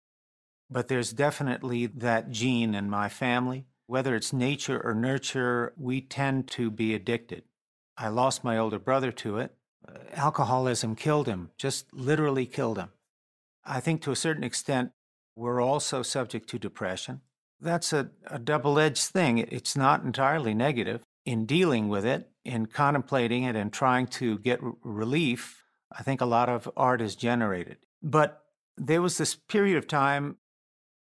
But 0.71 0.89
there's 0.89 1.13
definitely 1.13 1.87
that 1.87 2.31
gene 2.31 2.75
in 2.75 2.89
my 2.91 3.09
family. 3.09 3.67
Whether 3.87 4.15
it's 4.15 4.33
nature 4.33 4.81
or 4.83 4.95
nurture, 4.95 5.75
we 5.77 6.01
tend 6.01 6.49
to 6.49 6.71
be 6.71 6.95
addicted. 6.95 7.45
I 7.97 8.09
lost 8.09 8.43
my 8.43 8.57
older 8.57 8.79
brother 8.79 9.13
to 9.13 9.39
it. 9.39 9.55
Uh, 9.87 9.99
alcoholism 10.15 10.97
killed 10.97 11.29
him, 11.29 11.51
just 11.59 11.93
literally 11.93 12.47
killed 12.47 12.79
him. 12.79 12.89
I 13.65 13.81
think 13.81 14.01
to 14.03 14.11
a 14.11 14.17
certain 14.17 14.43
extent, 14.43 14.93
we're 15.37 15.61
also 15.61 16.03
subject 16.03 16.49
to 16.51 16.59
depression 16.59 17.21
that's 17.65 17.93
a, 17.93 18.11
a 18.27 18.39
double 18.39 18.79
edged 18.79 19.05
thing. 19.05 19.39
It's 19.39 19.77
not 19.77 20.05
entirely 20.05 20.55
negative. 20.55 21.03
In 21.25 21.47
dealing 21.47 21.89
with 21.89 22.05
it, 22.05 22.29
in 22.45 22.67
contemplating 22.67 23.45
it, 23.45 23.57
and 23.57 23.73
trying 23.73 24.07
to 24.09 24.39
get 24.39 24.63
r- 24.63 24.75
relief, 24.83 25.64
I 25.97 26.03
think 26.03 26.21
a 26.21 26.27
lot 26.27 26.49
of 26.49 26.69
art 26.77 27.01
is 27.01 27.17
generated. 27.17 27.79
But 28.03 28.43
there 28.77 29.03
was 29.03 29.19
this 29.19 29.35
period 29.35 29.77
of 29.77 29.87
time 29.87 30.37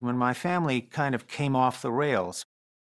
when 0.01 0.17
my 0.17 0.35
family 0.35 0.81
kind 0.81 1.15
of 1.15 1.27
came 1.27 1.57
off 1.57 1.83
the 1.83 1.93
rails. 1.93 2.45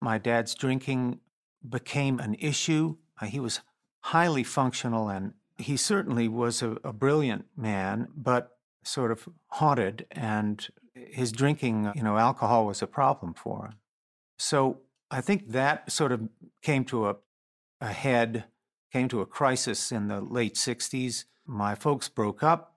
My 0.01 0.17
dad's 0.17 0.55
drinking 0.55 1.19
became 1.67 2.19
an 2.19 2.36
issue. 2.36 2.98
Uh, 3.22 3.25
he 3.25 3.39
was 3.39 3.62
highly 4.01 4.43
functional 4.43 5.10
and 5.10 5.34
he 5.58 5.75
certainly 5.75 6.27
was 6.27 6.62
a, 6.62 6.77
a 6.84 6.93
brilliant 6.93 7.46
man, 7.58 8.08
but 8.15 8.58
sort 8.84 9.12
of 9.12 9.27
haunted 9.48 10.05
and 10.12 10.67
his 10.93 11.31
drinking, 11.31 11.91
you 11.96 12.03
know, 12.03 12.17
alcohol 12.17 12.65
was 12.65 12.81
a 12.81 12.88
problem 12.88 13.34
for 13.34 13.65
him. 13.65 13.74
So 14.38 14.79
I 15.12 15.22
think 15.22 15.50
that 15.50 15.91
sort 15.91 16.12
of 16.12 16.29
came 16.62 16.86
to 16.86 17.10
a, 17.10 17.15
a 17.81 17.91
head, 17.91 18.46
came 18.91 19.08
to 19.10 19.22
a 19.22 19.25
crisis 19.25 19.91
in 19.91 20.08
the 20.08 20.22
late 20.22 20.55
60s. 20.55 21.25
My 21.50 21.74
folks 21.74 22.10
broke 22.10 22.44
up. 22.44 22.75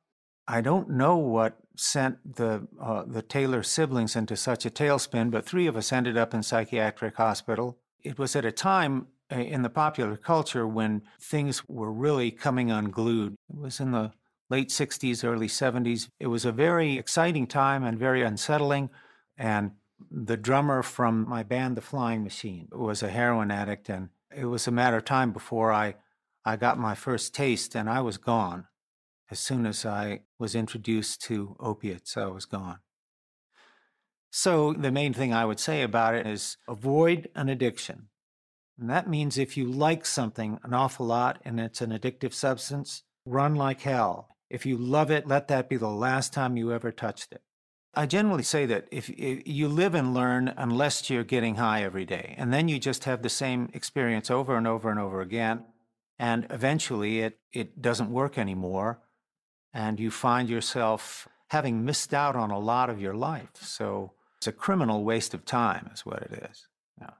I 0.49 0.63
don't 0.63 0.89
know 0.89 1.17
what 1.17 1.59
sent 1.77 2.37
the 2.37 2.67
uh, 2.81 3.05
the 3.07 3.23
Taylor 3.23 3.63
siblings 3.63 4.17
into 4.17 4.35
such 4.35 4.65
a 4.65 4.71
tailspin, 4.71 5.31
but 5.31 5.45
three 5.45 5.67
of 5.67 5.77
us 5.77 5.93
ended 5.93 6.17
up 6.17 6.33
in 6.33 6.43
psychiatric 6.43 7.17
hospital. 7.17 7.79
It 8.03 8.19
was 8.19 8.35
at 8.35 8.47
a 8.47 8.51
time 8.51 9.09
uh, 9.31 9.37
in 9.37 9.61
the 9.61 9.69
popular 9.69 10.17
culture 10.17 10.67
when 10.67 11.03
things 11.21 11.69
were 11.69 11.93
really 11.93 12.31
coming 12.31 12.71
unglued. 12.71 13.35
It 13.51 13.59
was 13.59 13.79
in 13.79 13.93
the 13.93 14.13
late 14.49 14.71
60s, 14.71 15.23
early 15.23 15.49
70s. 15.49 16.09
It 16.19 16.29
was 16.29 16.45
a 16.45 16.53
very 16.53 16.99
exciting 16.99 17.47
time 17.47 17.85
and 17.85 17.99
very 17.99 18.23
unsettling. 18.23 18.89
And 19.37 19.73
the 20.11 20.37
drummer 20.37 20.83
from 20.83 21.29
my 21.29 21.43
band, 21.43 21.77
The 21.77 21.83
Flying 21.83 22.25
Machine, 22.25 22.69
was 22.73 23.03
a 23.03 23.09
heroin 23.09 23.51
addict. 23.51 23.89
And 23.89 24.09
it 24.35 24.47
was 24.47 24.67
a 24.67 24.73
matter 24.73 24.97
of 24.97 25.05
time 25.05 25.33
before 25.33 25.73
I, 25.73 25.95
I 26.45 26.57
got 26.57 26.79
my 26.79 26.95
first 26.95 27.35
taste, 27.35 27.75
and 27.75 27.89
I 27.89 28.01
was 28.01 28.19
gone. 28.19 28.67
As 29.31 29.39
soon 29.39 29.65
as 29.65 29.87
I 29.87 30.23
was 30.39 30.55
introduced 30.55 31.23
to 31.23 31.57
opiates, 31.61 32.17
I 32.17 32.27
was 32.27 32.45
gone. 32.45 32.79
So, 34.31 34.73
the 34.73 34.91
main 34.91 35.13
thing 35.13 35.33
I 35.33 35.45
would 35.45 35.61
say 35.61 35.83
about 35.83 36.15
it 36.15 36.27
is 36.27 36.57
avoid 36.67 37.29
an 37.35 37.49
addiction. 37.49 38.09
And 38.79 38.89
that 38.91 39.09
means 39.09 39.39
if 39.39 39.57
you 39.57 39.71
like 39.71 40.05
something 40.07 40.59
an 40.65 40.75
awful 40.75 41.07
lot 41.07 41.41
and 41.45 41.61
it's 41.61 41.81
an 41.81 41.91
addictive 41.91 42.33
substance, 42.33 43.05
run 43.25 43.55
like 43.55 43.83
hell. 43.83 44.37
If 44.51 44.67
you 44.67 44.77
love 44.77 45.11
it, 45.11 45.29
let 45.29 45.49
that 45.49 45.69
be 45.69 45.77
the 45.77 45.89
last 45.89 46.33
time 46.33 46.57
you 46.57 46.73
ever 46.73 46.91
touched 46.91 47.33
it. 47.33 47.43
I 47.95 48.07
generally 48.07 48.43
say 48.43 48.65
that 48.67 48.89
if, 48.91 49.11
if, 49.11 49.47
you 49.47 49.69
live 49.69 49.95
and 49.95 50.15
learn 50.15 50.55
unless 50.57 51.11
you're 51.11 51.25
getting 51.25 51.57
high 51.57 51.83
every 51.83 52.07
day, 52.07 52.35
and 52.39 52.53
then 52.53 52.69
you 52.69 52.79
just 52.79 53.05
have 53.05 53.23
the 53.23 53.29
same 53.29 53.69
experience 53.75 54.31
over 54.31 54.57
and 54.57 54.67
over 54.67 54.91
and 54.91 54.99
over 54.99 55.21
again, 55.21 55.65
and 56.19 56.47
eventually 56.51 57.21
it, 57.21 57.39
it 57.53 57.81
doesn't 57.81 58.11
work 58.11 58.39
anymore, 58.39 59.01
and 59.73 59.99
you 59.99 60.11
find 60.11 60.49
yourself 60.49 61.29
having 61.49 61.85
missed 61.85 62.15
out 62.15 62.37
on 62.37 62.51
a 62.51 62.59
lot 62.59 62.89
of 62.89 63.01
your 63.01 63.15
life. 63.15 63.51
So 63.61 64.13
it's 64.39 64.47
a 64.47 64.53
criminal 64.53 65.05
waste 65.05 65.35
of 65.35 65.45
time, 65.45 65.91
is 65.93 66.07
what 66.07 66.23
it 66.23 66.49
is. 66.51 66.67
Yeah. 67.01 67.11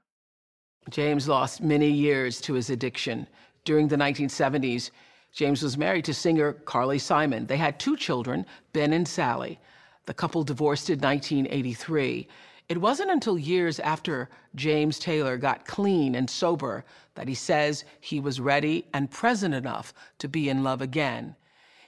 James 0.89 1.27
lost 1.27 1.61
many 1.61 1.89
years 1.89 2.41
to 2.41 2.53
his 2.53 2.69
addiction. 2.69 3.27
During 3.63 3.87
the 3.87 3.95
1970s, 3.95 4.91
James 5.31 5.63
was 5.63 5.77
married 5.77 6.05
to 6.05 6.13
singer 6.13 6.53
Carly 6.53 6.99
Simon. 6.99 7.47
They 7.47 7.57
had 7.57 7.79
two 7.79 7.97
children, 7.97 8.45
Ben 8.71 8.93
and 8.93 9.07
Sally. 9.07 9.59
The 10.05 10.13
couple 10.13 10.43
divorced 10.43 10.89
in 10.89 10.99
1983. 10.99 12.27
It 12.73 12.81
wasn't 12.81 13.11
until 13.11 13.37
years 13.37 13.79
after 13.79 14.29
James 14.55 14.97
Taylor 14.97 15.37
got 15.37 15.67
clean 15.67 16.15
and 16.15 16.27
sober 16.27 16.83
that 17.13 17.27
he 17.27 17.35
says 17.35 17.85
he 17.99 18.19
was 18.19 18.39
ready 18.39 18.87
and 18.91 19.11
present 19.11 19.53
enough 19.53 19.93
to 20.17 20.27
be 20.27 20.49
in 20.49 20.63
love 20.63 20.81
again. 20.81 21.35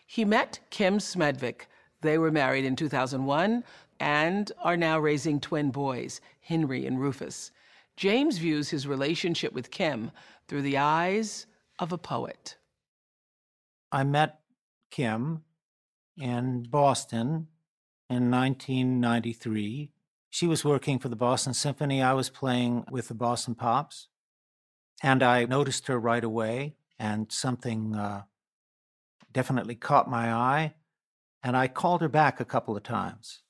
He 0.06 0.24
met 0.26 0.60
Kim 0.70 1.00
Smedvig. 1.00 1.62
They 2.02 2.20
were 2.20 2.30
married 2.30 2.66
in 2.66 2.76
2001 2.76 3.64
and 4.00 4.52
are 4.62 4.78
now 4.78 5.00
raising 5.00 5.40
twin 5.40 5.72
boys, 5.72 6.22
Henry 6.40 6.86
and 6.86 7.00
Rufus. 7.00 7.50
James 7.98 8.38
views 8.38 8.70
his 8.70 8.86
relationship 8.86 9.54
with 9.54 9.72
Kim 9.72 10.12
through 10.48 10.62
the 10.62 10.78
eyes 10.78 11.48
of 11.80 11.94
a 11.94 11.98
poet. 11.98 12.58
I 13.92 14.04
met 14.04 14.40
Kim 14.92 15.42
in 16.16 16.68
Boston 16.70 17.48
in 18.08 18.30
1993. 18.30 19.90
She 20.36 20.48
was 20.48 20.66
working 20.66 21.00
for 21.00 21.08
the 21.08 21.16
Boston 21.16 21.54
Symphony. 21.54 22.02
I 22.02 22.12
was 22.12 22.30
playing 22.30 22.84
with 22.92 23.08
the 23.08 23.14
Boston 23.14 23.56
Pops. 23.56 24.10
And 25.02 25.24
I 25.24 25.46
noticed 25.46 25.88
her 25.88 25.98
right 25.98 26.26
away, 26.26 26.76
and 27.00 27.32
something 27.32 27.96
uh, 27.96 28.24
definitely 29.32 29.76
caught 29.76 30.10
my 30.10 30.34
eye. 30.34 30.74
And 31.42 31.56
I 31.56 31.70
called 31.70 32.02
her 32.02 32.10
back 32.10 32.42
a 32.42 32.44
couple 32.44 32.76
of 32.76 32.84
times. 32.84 33.44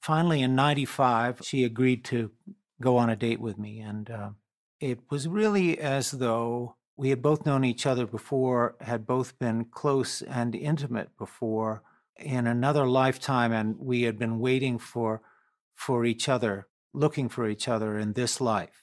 Finally, 0.00 0.40
in 0.40 0.54
95, 0.54 1.40
she 1.42 1.62
agreed 1.62 2.06
to 2.06 2.30
go 2.80 2.96
on 2.96 3.10
a 3.10 3.14
date 3.14 3.40
with 3.40 3.58
me. 3.58 3.80
And 3.80 4.08
uh, 4.08 4.30
it 4.80 5.00
was 5.10 5.28
really 5.28 5.78
as 5.78 6.12
though 6.12 6.76
we 6.96 7.10
had 7.10 7.20
both 7.20 7.44
known 7.44 7.66
each 7.66 7.84
other 7.84 8.06
before, 8.06 8.76
had 8.80 9.06
both 9.06 9.38
been 9.38 9.66
close 9.66 10.22
and 10.22 10.54
intimate 10.54 11.18
before 11.18 11.82
in 12.16 12.46
another 12.46 12.86
lifetime, 12.86 13.52
and 13.52 13.78
we 13.78 14.04
had 14.04 14.18
been 14.18 14.38
waiting 14.38 14.78
for 14.78 15.20
for 15.78 16.04
each 16.04 16.28
other, 16.28 16.66
looking 16.92 17.28
for 17.28 17.48
each 17.48 17.68
other 17.68 17.96
in 17.96 18.14
this 18.14 18.40
life. 18.40 18.82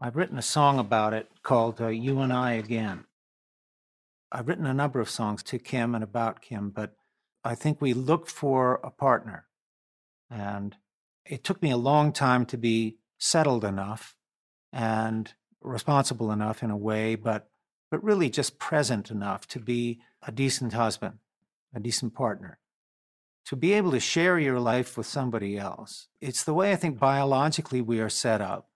I've 0.00 0.16
written 0.16 0.36
a 0.36 0.42
song 0.42 0.80
about 0.80 1.14
it 1.14 1.28
called 1.44 1.80
uh, 1.80 1.86
"You 1.86 2.20
and 2.20 2.32
I 2.32 2.54
Again." 2.54 3.04
I've 4.32 4.48
written 4.48 4.66
a 4.66 4.74
number 4.74 4.98
of 4.98 5.08
songs 5.08 5.42
to 5.44 5.58
Kim 5.58 5.94
and 5.94 6.02
about 6.02 6.42
Kim, 6.42 6.70
but 6.70 6.96
I 7.44 7.54
think 7.54 7.80
we 7.80 7.94
looked 7.94 8.28
for 8.28 8.80
a 8.82 8.90
partner, 8.90 9.46
and 10.28 10.76
it 11.24 11.44
took 11.44 11.62
me 11.62 11.70
a 11.70 11.76
long 11.76 12.12
time 12.12 12.44
to 12.46 12.58
be 12.58 12.98
settled 13.18 13.64
enough 13.64 14.16
and 14.72 15.32
responsible 15.60 16.32
enough 16.32 16.64
in 16.64 16.70
a 16.70 16.76
way, 16.76 17.14
but 17.14 17.48
but 17.88 18.02
really 18.02 18.30
just 18.30 18.58
present 18.58 19.12
enough 19.12 19.46
to 19.46 19.60
be 19.60 20.00
a 20.26 20.32
decent 20.32 20.72
husband, 20.72 21.18
a 21.72 21.78
decent 21.78 22.14
partner. 22.14 22.58
To 23.46 23.56
be 23.56 23.72
able 23.72 23.90
to 23.90 24.00
share 24.00 24.38
your 24.38 24.60
life 24.60 24.96
with 24.96 25.06
somebody 25.06 25.58
else. 25.58 26.08
It's 26.20 26.44
the 26.44 26.54
way 26.54 26.72
I 26.72 26.76
think 26.76 26.98
biologically 26.98 27.80
we 27.80 28.00
are 28.00 28.08
set 28.08 28.40
up 28.40 28.68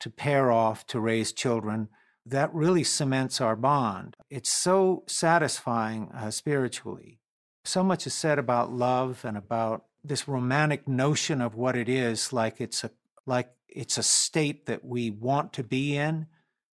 to 0.00 0.10
pair 0.10 0.50
off, 0.52 0.86
to 0.88 1.00
raise 1.00 1.32
children. 1.32 1.88
That 2.26 2.54
really 2.54 2.84
cements 2.84 3.40
our 3.40 3.56
bond. 3.56 4.16
It's 4.30 4.50
so 4.50 5.04
satisfying 5.06 6.10
uh, 6.14 6.30
spiritually. 6.30 7.20
So 7.64 7.82
much 7.82 8.06
is 8.06 8.14
said 8.14 8.38
about 8.38 8.72
love 8.72 9.24
and 9.24 9.36
about 9.36 9.84
this 10.02 10.28
romantic 10.28 10.86
notion 10.86 11.40
of 11.40 11.54
what 11.54 11.76
it 11.76 11.88
is, 11.88 12.32
like 12.32 12.60
it's 12.60 12.84
a 12.84 12.90
like 13.26 13.50
it's 13.68 13.96
a 13.96 14.02
state 14.02 14.66
that 14.66 14.84
we 14.84 15.10
want 15.10 15.52
to 15.54 15.64
be 15.64 15.96
in, 15.96 16.26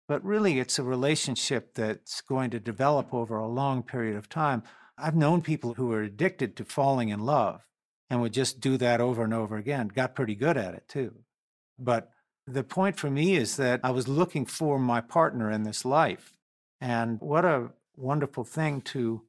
but 0.08 0.24
really 0.24 0.60
it's 0.60 0.78
a 0.78 0.84
relationship 0.84 1.74
that's 1.74 2.22
going 2.22 2.52
to 2.52 2.60
develop 2.60 3.14
over 3.14 3.38
a 3.38 3.48
long 3.48 3.82
period 3.82 4.16
of 4.16 4.30
time. 4.30 4.62
I've 4.98 5.16
known 5.16 5.42
people 5.42 5.74
who 5.74 5.88
were 5.88 6.02
addicted 6.02 6.56
to 6.58 6.66
falling 6.66 7.10
in 7.10 7.20
love 7.20 7.62
and 8.10 8.22
would 8.22 8.34
just 8.34 8.60
do 8.60 8.78
that 8.78 9.02
over 9.02 9.24
and 9.24 9.34
over 9.34 9.58
again, 9.58 9.88
got 9.90 10.16
pretty 10.16 10.36
good 10.36 10.58
at 10.58 10.74
it 10.74 10.88
too. 10.88 11.14
But 11.78 12.12
the 12.48 12.64
point 12.64 12.98
for 12.98 13.10
me 13.10 13.36
is 13.36 13.58
that 13.58 13.82
I 13.84 13.92
was 13.92 14.08
looking 14.08 14.46
for 14.46 14.78
my 14.80 15.02
partner 15.02 15.50
in 15.52 15.64
this 15.64 15.84
life. 15.84 16.34
And 16.80 17.20
what 17.20 17.46
a 17.46 17.72
wonderful 17.98 18.44
thing 18.44 18.82
to 18.82 19.24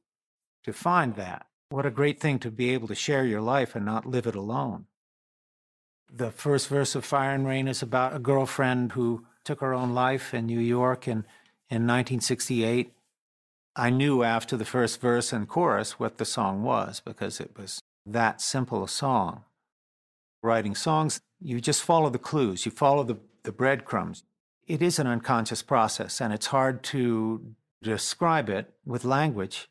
to 0.63 0.73
find 0.73 1.15
that. 1.15 1.47
What 1.69 1.85
a 1.85 1.91
great 1.91 2.19
thing 2.19 2.39
to 2.39 2.51
be 2.51 2.71
able 2.71 2.89
to 2.89 2.95
share 2.95 3.25
your 3.25 3.41
life 3.41 3.73
and 3.73 3.85
not 3.85 4.05
live 4.05 4.27
it 4.27 4.35
alone. 4.35 4.85
The 6.11 6.31
first 6.31 6.67
verse 6.67 6.93
of 6.93 7.05
Fire 7.05 7.33
and 7.33 7.47
Rain 7.47 7.67
is 7.67 7.81
about 7.81 8.15
a 8.15 8.19
girlfriend 8.19 8.91
who 8.91 9.25
took 9.45 9.61
her 9.61 9.73
own 9.73 9.93
life 9.93 10.33
in 10.33 10.45
New 10.45 10.59
York 10.59 11.07
in, 11.07 11.19
in 11.69 11.87
1968. 11.87 12.93
I 13.79 13.91
knew 13.91 14.23
after 14.23 14.57
the 14.57 14.65
first 14.65 14.99
verse 14.99 15.31
and 15.31 15.47
chorus 15.47 15.99
what 15.99 16.17
the 16.17 16.25
song 16.25 16.63
was 16.63 16.99
because 16.99 17.39
it 17.39 17.51
was 17.55 17.79
that 18.07 18.41
simple 18.41 18.83
a 18.83 18.87
song. 18.87 19.43
Writing 20.41 20.73
songs, 20.73 21.21
you 21.39 21.61
just 21.61 21.83
follow 21.83 22.09
the 22.09 22.17
clues, 22.17 22.65
you 22.65 22.71
follow 22.71 23.03
the, 23.03 23.17
the 23.43 23.51
breadcrumbs. 23.51 24.23
It 24.65 24.81
is 24.81 24.97
an 24.97 25.05
unconscious 25.05 25.61
process, 25.61 26.19
and 26.19 26.33
it's 26.33 26.47
hard 26.47 26.81
to 26.85 27.53
describe 27.83 28.49
it 28.49 28.73
with 28.83 29.05
language. 29.05 29.69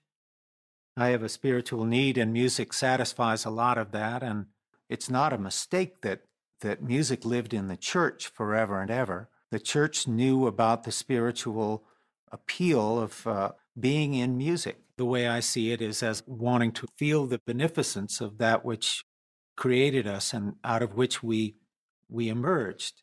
I 0.97 1.09
have 1.09 1.25
a 1.25 1.29
spiritual 1.29 1.85
need, 1.85 2.17
and 2.17 2.33
music 2.33 2.73
satisfies 2.73 3.45
a 3.45 3.51
lot 3.51 3.77
of 3.77 3.91
that. 3.91 4.23
And 4.23 4.47
it's 4.89 5.11
not 5.11 5.33
a 5.33 5.39
mistake 5.39 6.03
that, 6.03 6.23
that 6.61 6.81
music 6.81 7.25
lived 7.25 7.53
in 7.53 7.67
the 7.67 7.77
church 7.77 8.29
forever 8.29 8.81
and 8.81 8.91
ever. 8.91 9.29
The 9.51 9.59
church 9.59 10.07
knew 10.07 10.47
about 10.47 10.85
the 10.85 10.93
spiritual 10.93 11.85
appeal 12.31 13.01
of 13.01 13.27
uh, 13.27 13.53
being 13.79 14.15
in 14.15 14.37
music. 14.39 14.79
The 14.97 15.05
way 15.05 15.29
I 15.29 15.41
see 15.41 15.73
it 15.73 15.83
is 15.83 16.03
as 16.03 16.23
wanting 16.27 16.73
to 16.73 16.87
feel 16.97 17.27
the 17.27 17.41
beneficence 17.47 18.21
of 18.21 18.39
that 18.39 18.65
which 18.65 19.05
created 19.57 20.07
us 20.07 20.33
and 20.33 20.55
out 20.65 20.83
of 20.83 20.95
which 20.95 21.23
we 21.23 21.57
we 22.09 22.29
emerged. 22.29 23.03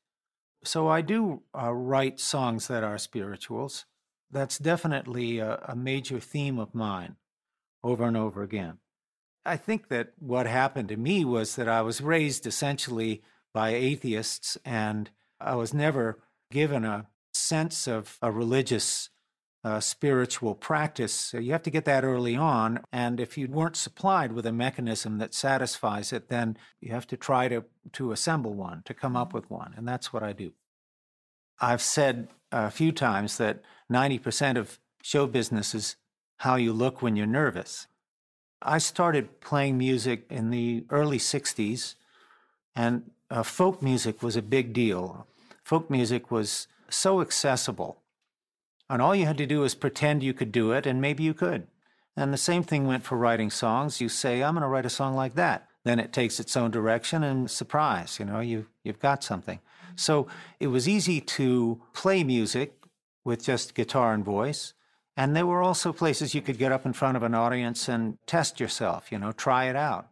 So 0.64 0.88
I 0.88 1.02
do 1.02 1.44
uh, 1.54 1.74
write 1.74 2.20
songs 2.20 2.68
that 2.68 2.84
are 2.84 2.98
spirituals. 2.98 3.86
That's 4.32 4.58
definitely 4.58 5.40
a, 5.40 5.60
a 5.68 5.76
major 5.76 6.20
theme 6.20 6.58
of 6.58 6.74
mine 6.74 7.18
over 7.84 8.06
and 8.06 8.16
over 8.16 8.42
again. 8.42 8.78
I 9.46 9.58
think 9.58 9.90
that 9.90 10.14
what 10.20 10.48
happened 10.48 10.88
to 10.90 10.98
me 10.98 11.26
was 11.26 11.58
that 11.58 11.68
I 11.68 11.82
was 11.82 12.00
raised 12.00 12.48
essentially 12.48 13.22
by 13.54 13.72
atheists, 13.72 14.58
and 14.64 15.12
I 15.40 15.56
was 15.56 15.74
never 15.74 16.20
given 16.50 16.86
a 16.86 17.08
sense 17.34 17.88
of 17.88 18.18
a 18.22 18.32
religious, 18.32 19.10
uh, 19.64 19.80
spiritual 19.80 20.56
practice. 20.56 21.14
So 21.14 21.38
you 21.38 21.54
have 21.54 21.64
to 21.64 21.70
get 21.70 21.86
that 21.86 22.04
early 22.04 22.36
on. 22.36 22.82
And 22.92 23.20
if 23.20 23.38
you 23.38 23.48
weren't 23.48 23.78
supplied 23.78 24.34
with 24.34 24.46
a 24.46 24.52
mechanism 24.52 25.20
that 25.20 25.34
satisfies 25.34 26.12
it, 26.12 26.28
then 26.28 26.58
you 26.82 26.92
have 26.92 27.08
to 27.08 27.18
try 27.18 27.48
to, 27.48 27.64
to 27.94 28.12
assemble 28.12 28.54
one, 28.54 28.82
to 28.86 28.94
come 28.94 29.16
up 29.16 29.34
with 29.34 29.50
one. 29.50 29.74
And 29.78 29.88
that's 29.88 30.12
what 30.12 30.24
I 30.24 30.34
do. 30.34 30.52
I've 31.62 31.82
said 31.82 32.28
a 32.52 32.70
few 32.70 32.92
times 32.92 33.38
that 33.38 33.62
90% 33.92 34.58
of 34.58 34.80
show 35.02 35.28
business 35.28 35.74
is 35.74 35.96
how 36.38 36.56
you 36.56 36.74
look 36.74 37.02
when 37.02 37.16
you're 37.16 37.26
nervous. 37.26 37.88
I 38.62 38.78
started 38.78 39.40
playing 39.40 39.78
music 39.78 40.26
in 40.30 40.50
the 40.50 40.86
early 40.90 41.20
60s, 41.20 41.96
and 42.76 43.12
uh, 43.30 43.44
folk 43.44 43.82
music 43.82 44.24
was 44.24 44.36
a 44.36 44.42
big 44.42 44.74
deal. 44.74 45.28
Folk 45.64 45.90
music 45.90 46.32
was 46.32 46.68
so 46.90 47.22
accessible, 47.22 48.03
and 48.90 49.02
all 49.02 49.16
you 49.16 49.26
had 49.26 49.38
to 49.38 49.46
do 49.46 49.62
was 49.62 49.76
pretend 49.76 50.24
you 50.24 50.34
could 50.34 50.52
do 50.52 50.72
it, 50.72 50.86
and 50.86 51.02
maybe 51.02 51.24
you 51.24 51.34
could. 51.34 51.68
And 52.16 52.34
the 52.34 52.38
same 52.38 52.64
thing 52.64 52.86
went 52.86 53.04
for 53.04 53.18
writing 53.18 53.50
songs. 53.50 54.00
You 54.00 54.10
say, 54.10 54.44
I'm 54.44 54.54
going 54.54 54.62
to 54.62 54.68
write 54.68 54.86
a 54.86 54.90
song 54.90 55.16
like 55.16 55.36
that. 55.36 55.68
Then 55.84 56.00
it 56.00 56.14
takes 56.14 56.40
its 56.40 56.56
own 56.56 56.72
direction, 56.72 57.24
and 57.24 57.50
surprise, 57.50 58.20
you 58.20 58.26
know, 58.26 58.40
you, 58.40 58.68
you've 58.84 59.00
got 59.00 59.24
something. 59.24 59.60
So 59.96 60.28
it 60.60 60.68
was 60.68 60.88
easy 60.88 61.22
to 61.22 61.82
play 61.94 62.24
music 62.24 62.74
with 63.26 63.44
just 63.44 63.76
guitar 63.76 64.14
and 64.14 64.24
voice. 64.24 64.74
And 65.16 65.36
there 65.36 65.46
were 65.46 65.62
also 65.62 65.94
places 65.94 66.34
you 66.34 66.42
could 66.42 66.58
get 66.58 66.72
up 66.72 66.86
in 66.86 66.94
front 66.94 67.18
of 67.18 67.24
an 67.24 67.36
audience 67.36 67.88
and 67.88 68.18
test 68.26 68.60
yourself, 68.60 69.12
you 69.12 69.20
know, 69.20 69.32
try 69.32 69.66
it 69.66 69.76
out 69.76 70.08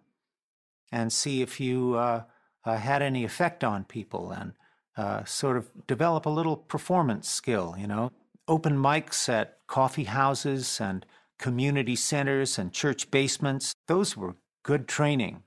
and 0.92 1.12
see 1.12 1.42
if 1.42 1.60
you 1.60 1.96
uh, 1.96 2.24
uh, 2.66 2.78
had 2.78 3.02
any 3.02 3.24
effect 3.24 3.64
on 3.64 3.84
people 3.84 4.32
and 4.32 4.54
uh, 4.98 5.24
sort 5.24 5.58
of 5.58 5.70
develop 5.88 6.26
a 6.26 6.30
little 6.30 6.58
performance 6.58 7.28
skill, 7.28 7.76
you 7.78 7.88
know. 7.88 8.12
Open 8.48 8.78
mics 8.78 9.30
at 9.30 9.60
coffee 9.68 10.06
houses 10.06 10.82
and 10.82 11.06
community 11.40 11.96
centers 11.96 12.58
and 12.58 12.72
church 12.72 13.10
basements, 13.12 13.74
those 13.88 14.16
were 14.16 14.36
good 14.64 14.88
training, 14.88 15.44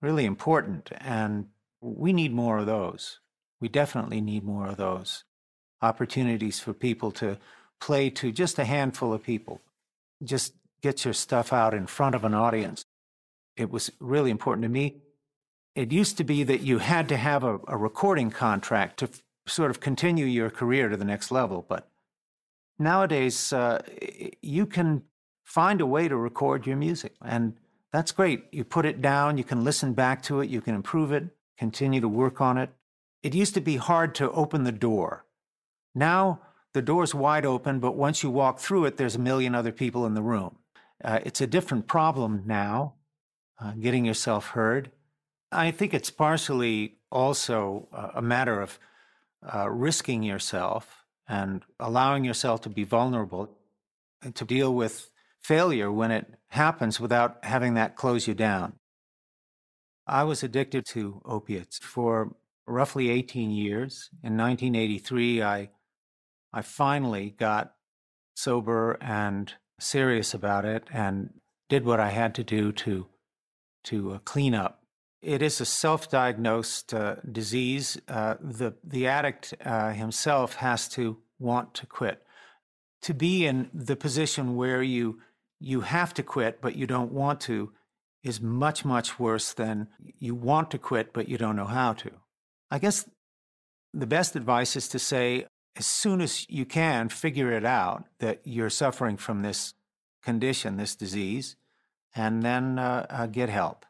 really 0.00 0.24
important. 0.24 0.90
And 0.98 1.48
we 1.80 2.12
need 2.12 2.32
more 2.32 2.58
of 2.58 2.66
those. 2.66 3.20
We 3.60 3.68
definitely 3.68 4.20
need 4.20 4.44
more 4.44 4.66
of 4.66 4.76
those 4.76 5.24
opportunities 5.82 6.60
for 6.60 6.72
people 6.72 7.10
to 7.12 7.38
play 7.80 8.10
to 8.10 8.32
just 8.32 8.58
a 8.58 8.64
handful 8.64 9.12
of 9.12 9.22
people. 9.22 9.60
Just 10.22 10.54
get 10.80 11.04
your 11.04 11.14
stuff 11.14 11.52
out 11.52 11.74
in 11.74 11.86
front 11.86 12.14
of 12.14 12.24
an 12.24 12.34
audience. 12.34 12.84
It 13.56 13.70
was 13.70 13.90
really 14.00 14.30
important 14.30 14.62
to 14.62 14.68
me. 14.68 15.02
It 15.74 15.92
used 15.92 16.16
to 16.18 16.24
be 16.24 16.44
that 16.44 16.60
you 16.60 16.78
had 16.78 17.08
to 17.08 17.16
have 17.16 17.42
a, 17.42 17.58
a 17.66 17.76
recording 17.76 18.30
contract 18.30 18.98
to 18.98 19.06
f- 19.06 19.22
sort 19.46 19.70
of 19.70 19.80
continue 19.80 20.24
your 20.24 20.50
career 20.50 20.88
to 20.88 20.96
the 20.96 21.04
next 21.04 21.30
level. 21.30 21.64
But 21.68 21.88
nowadays, 22.78 23.52
uh, 23.52 23.82
you 24.42 24.66
can 24.66 25.02
find 25.44 25.80
a 25.80 25.86
way 25.86 26.08
to 26.08 26.16
record 26.16 26.66
your 26.66 26.76
music. 26.76 27.14
And 27.22 27.54
that's 27.92 28.12
great. 28.12 28.46
You 28.50 28.64
put 28.64 28.86
it 28.86 29.00
down, 29.00 29.38
you 29.38 29.44
can 29.44 29.62
listen 29.62 29.92
back 29.92 30.22
to 30.24 30.40
it, 30.40 30.50
you 30.50 30.60
can 30.60 30.74
improve 30.74 31.12
it, 31.12 31.24
continue 31.58 32.00
to 32.00 32.08
work 32.08 32.40
on 32.40 32.58
it. 32.58 32.70
It 33.22 33.34
used 33.34 33.54
to 33.54 33.60
be 33.60 33.76
hard 33.76 34.14
to 34.16 34.30
open 34.32 34.64
the 34.64 34.72
door. 34.72 35.24
Now, 35.94 36.40
the 36.72 36.82
door's 36.82 37.14
wide 37.14 37.46
open, 37.46 37.78
but 37.78 37.94
once 37.94 38.22
you 38.22 38.30
walk 38.30 38.58
through 38.58 38.86
it, 38.86 38.96
there's 38.96 39.14
a 39.14 39.20
million 39.20 39.54
other 39.54 39.70
people 39.70 40.06
in 40.06 40.14
the 40.14 40.22
room. 40.22 40.56
Uh, 41.02 41.20
it's 41.24 41.40
a 41.40 41.46
different 41.46 41.86
problem 41.86 42.42
now, 42.46 42.94
uh, 43.60 43.72
getting 43.72 44.04
yourself 44.04 44.48
heard. 44.48 44.90
I 45.52 45.70
think 45.70 45.94
it's 45.94 46.10
partially 46.10 46.96
also 47.12 47.88
a 48.14 48.20
matter 48.20 48.60
of 48.60 48.78
uh, 49.54 49.70
risking 49.70 50.24
yourself 50.24 51.03
and 51.28 51.62
allowing 51.80 52.24
yourself 52.24 52.60
to 52.62 52.68
be 52.68 52.84
vulnerable 52.84 53.56
and 54.22 54.34
to 54.34 54.44
deal 54.44 54.74
with 54.74 55.10
failure 55.40 55.90
when 55.90 56.10
it 56.10 56.34
happens 56.48 57.00
without 57.00 57.44
having 57.44 57.74
that 57.74 57.96
close 57.96 58.26
you 58.26 58.34
down. 58.34 58.74
I 60.06 60.24
was 60.24 60.42
addicted 60.42 60.84
to 60.90 61.22
opiates 61.24 61.78
for 61.78 62.36
roughly 62.66 63.10
18 63.10 63.50
years. 63.50 64.10
In 64.22 64.36
1983, 64.36 65.42
I 65.42 65.70
I 66.52 66.62
finally 66.62 67.34
got 67.36 67.74
sober 68.36 68.96
and 69.00 69.52
serious 69.80 70.34
about 70.34 70.64
it 70.64 70.86
and 70.92 71.30
did 71.68 71.84
what 71.84 72.00
I 72.00 72.10
had 72.10 72.34
to 72.36 72.44
do 72.44 72.72
to 72.72 73.06
to 73.84 74.12
uh, 74.12 74.18
clean 74.18 74.54
up. 74.54 74.83
It 75.24 75.40
is 75.40 75.60
a 75.60 75.64
self-diagnosed 75.64 76.92
uh, 76.92 77.16
disease. 77.30 77.98
Uh, 78.06 78.34
the 78.40 78.74
the 78.84 79.06
addict 79.06 79.54
uh, 79.64 79.92
himself 79.92 80.56
has 80.56 80.86
to 80.90 81.18
want 81.38 81.72
to 81.74 81.86
quit. 81.86 82.22
To 83.02 83.14
be 83.14 83.46
in 83.46 83.70
the 83.72 83.96
position 83.96 84.54
where 84.54 84.82
you 84.82 85.20
you 85.58 85.80
have 85.80 86.12
to 86.14 86.22
quit 86.22 86.60
but 86.60 86.76
you 86.76 86.86
don't 86.86 87.12
want 87.12 87.40
to 87.42 87.72
is 88.22 88.40
much 88.40 88.84
much 88.84 89.18
worse 89.18 89.54
than 89.54 89.88
you 90.18 90.34
want 90.34 90.70
to 90.72 90.78
quit 90.78 91.14
but 91.14 91.28
you 91.28 91.38
don't 91.38 91.56
know 91.56 91.72
how 91.80 91.94
to. 91.94 92.10
I 92.70 92.78
guess 92.78 93.08
the 93.94 94.06
best 94.06 94.36
advice 94.36 94.76
is 94.76 94.88
to 94.88 94.98
say 94.98 95.46
as 95.76 95.86
soon 95.86 96.20
as 96.20 96.48
you 96.50 96.64
can, 96.64 97.08
figure 97.08 97.52
it 97.52 97.64
out 97.64 98.04
that 98.18 98.40
you're 98.44 98.70
suffering 98.70 99.16
from 99.16 99.42
this 99.42 99.74
condition, 100.22 100.76
this 100.76 100.94
disease, 100.94 101.56
and 102.14 102.42
then 102.42 102.78
uh, 102.78 103.06
uh, 103.10 103.26
get 103.26 103.48
help. 103.48 103.84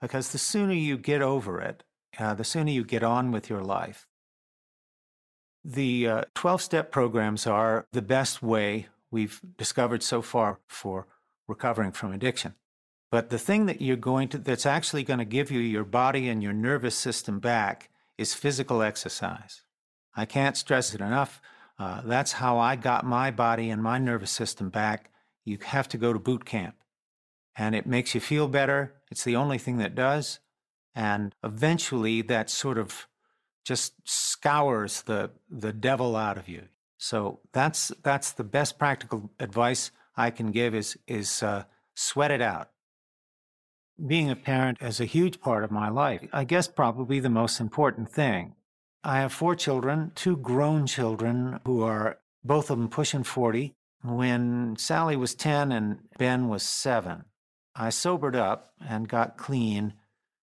Because 0.00 0.30
the 0.32 0.38
sooner 0.38 0.74
you 0.74 0.98
get 0.98 1.22
over 1.22 1.60
it, 1.60 1.82
uh, 2.18 2.34
the 2.34 2.44
sooner 2.44 2.70
you 2.70 2.84
get 2.84 3.02
on 3.02 3.30
with 3.30 3.48
your 3.48 3.62
life. 3.62 4.06
The 5.64 6.24
12 6.34 6.54
uh, 6.54 6.58
step 6.58 6.92
programs 6.92 7.46
are 7.46 7.86
the 7.92 8.02
best 8.02 8.42
way 8.42 8.88
we've 9.10 9.40
discovered 9.56 10.02
so 10.02 10.22
far 10.22 10.60
for 10.68 11.06
recovering 11.48 11.92
from 11.92 12.12
addiction. 12.12 12.54
But 13.10 13.30
the 13.30 13.38
thing 13.38 13.66
that 13.66 13.80
you're 13.80 13.96
going 13.96 14.28
to, 14.28 14.38
that's 14.38 14.66
actually 14.66 15.04
going 15.04 15.18
to 15.18 15.24
give 15.24 15.50
you 15.50 15.60
your 15.60 15.84
body 15.84 16.28
and 16.28 16.42
your 16.42 16.52
nervous 16.52 16.96
system 16.96 17.38
back 17.38 17.90
is 18.18 18.34
physical 18.34 18.82
exercise. 18.82 19.62
I 20.14 20.24
can't 20.24 20.56
stress 20.56 20.94
it 20.94 21.00
enough. 21.00 21.40
Uh, 21.78 22.00
that's 22.04 22.32
how 22.32 22.58
I 22.58 22.76
got 22.76 23.04
my 23.04 23.30
body 23.30 23.70
and 23.70 23.82
my 23.82 23.98
nervous 23.98 24.30
system 24.30 24.70
back. 24.70 25.10
You 25.44 25.58
have 25.62 25.88
to 25.88 25.98
go 25.98 26.12
to 26.12 26.18
boot 26.18 26.44
camp. 26.44 26.76
And 27.56 27.74
it 27.74 27.86
makes 27.86 28.14
you 28.14 28.20
feel 28.20 28.48
better. 28.48 28.94
It's 29.10 29.24
the 29.24 29.36
only 29.36 29.58
thing 29.58 29.78
that 29.78 29.94
does. 29.94 30.40
And 30.94 31.34
eventually 31.42 32.22
that 32.22 32.50
sort 32.50 32.78
of 32.78 33.06
just 33.64 33.94
scours 34.04 35.02
the, 35.02 35.30
the 35.50 35.72
devil 35.72 36.16
out 36.16 36.38
of 36.38 36.48
you. 36.48 36.68
So 36.98 37.40
that's, 37.52 37.92
that's 38.02 38.32
the 38.32 38.44
best 38.44 38.78
practical 38.78 39.30
advice 39.38 39.90
I 40.16 40.30
can 40.30 40.50
give 40.50 40.74
is, 40.74 40.96
is 41.06 41.42
uh, 41.42 41.64
sweat 41.94 42.30
it 42.30 42.40
out. 42.40 42.70
Being 44.04 44.30
a 44.30 44.36
parent 44.36 44.78
is 44.80 45.00
a 45.00 45.06
huge 45.06 45.40
part 45.40 45.64
of 45.64 45.70
my 45.70 45.88
life. 45.88 46.28
I 46.32 46.44
guess 46.44 46.68
probably 46.68 47.20
the 47.20 47.30
most 47.30 47.60
important 47.60 48.10
thing. 48.10 48.54
I 49.02 49.20
have 49.20 49.32
four 49.32 49.54
children, 49.54 50.12
two 50.14 50.36
grown 50.36 50.86
children 50.86 51.60
who 51.64 51.82
are 51.82 52.18
both 52.44 52.70
of 52.70 52.78
them 52.78 52.88
pushing 52.88 53.24
40. 53.24 53.74
When 54.02 54.76
Sally 54.78 55.16
was 55.16 55.34
10 55.34 55.72
and 55.72 56.00
Ben 56.18 56.48
was 56.48 56.62
seven, 56.62 57.24
I 57.76 57.90
sobered 57.90 58.34
up 58.34 58.72
and 58.86 59.08
got 59.08 59.36
clean. 59.36 59.92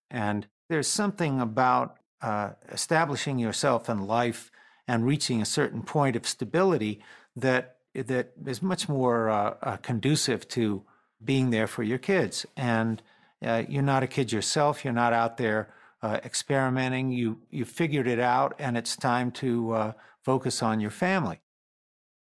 And 0.10 0.48
there's 0.70 0.88
something 0.88 1.42
about 1.42 1.98
uh, 2.22 2.52
establishing 2.72 3.40
yourself 3.40 3.90
in 3.90 4.06
life 4.06 4.52
and 4.88 5.06
reaching 5.06 5.42
a 5.42 5.46
certain 5.46 5.82
point 5.82 6.16
of 6.16 6.28
stability 6.28 7.02
that 7.36 7.78
that 7.96 8.32
is 8.46 8.62
much 8.62 8.90
more 8.90 9.30
uh, 9.30 9.56
uh, 9.62 9.78
conducive 9.78 10.48
to 10.48 10.84
being 11.24 11.52
there 11.52 11.68
for 11.68 11.84
your 11.84 12.00
kids. 12.00 12.46
And 12.58 13.02
uh, 13.46 13.64
you're 13.68 13.84
not 13.84 14.04
a 14.04 14.08
kid 14.08 14.32
yourself. 14.32 14.84
You're 14.84 14.94
not 14.94 15.14
out 15.14 15.38
there 15.38 15.74
uh, 16.02 16.20
experimenting. 16.24 17.12
You 17.12 17.42
you 17.50 17.66
figured 17.66 18.08
it 18.08 18.20
out, 18.20 18.56
and 18.58 18.78
it's 18.78 18.96
time 18.96 19.32
to 19.32 19.74
uh, 19.74 19.94
focus 20.24 20.64
on 20.64 20.80
your 20.80 20.92
family. 20.92 21.42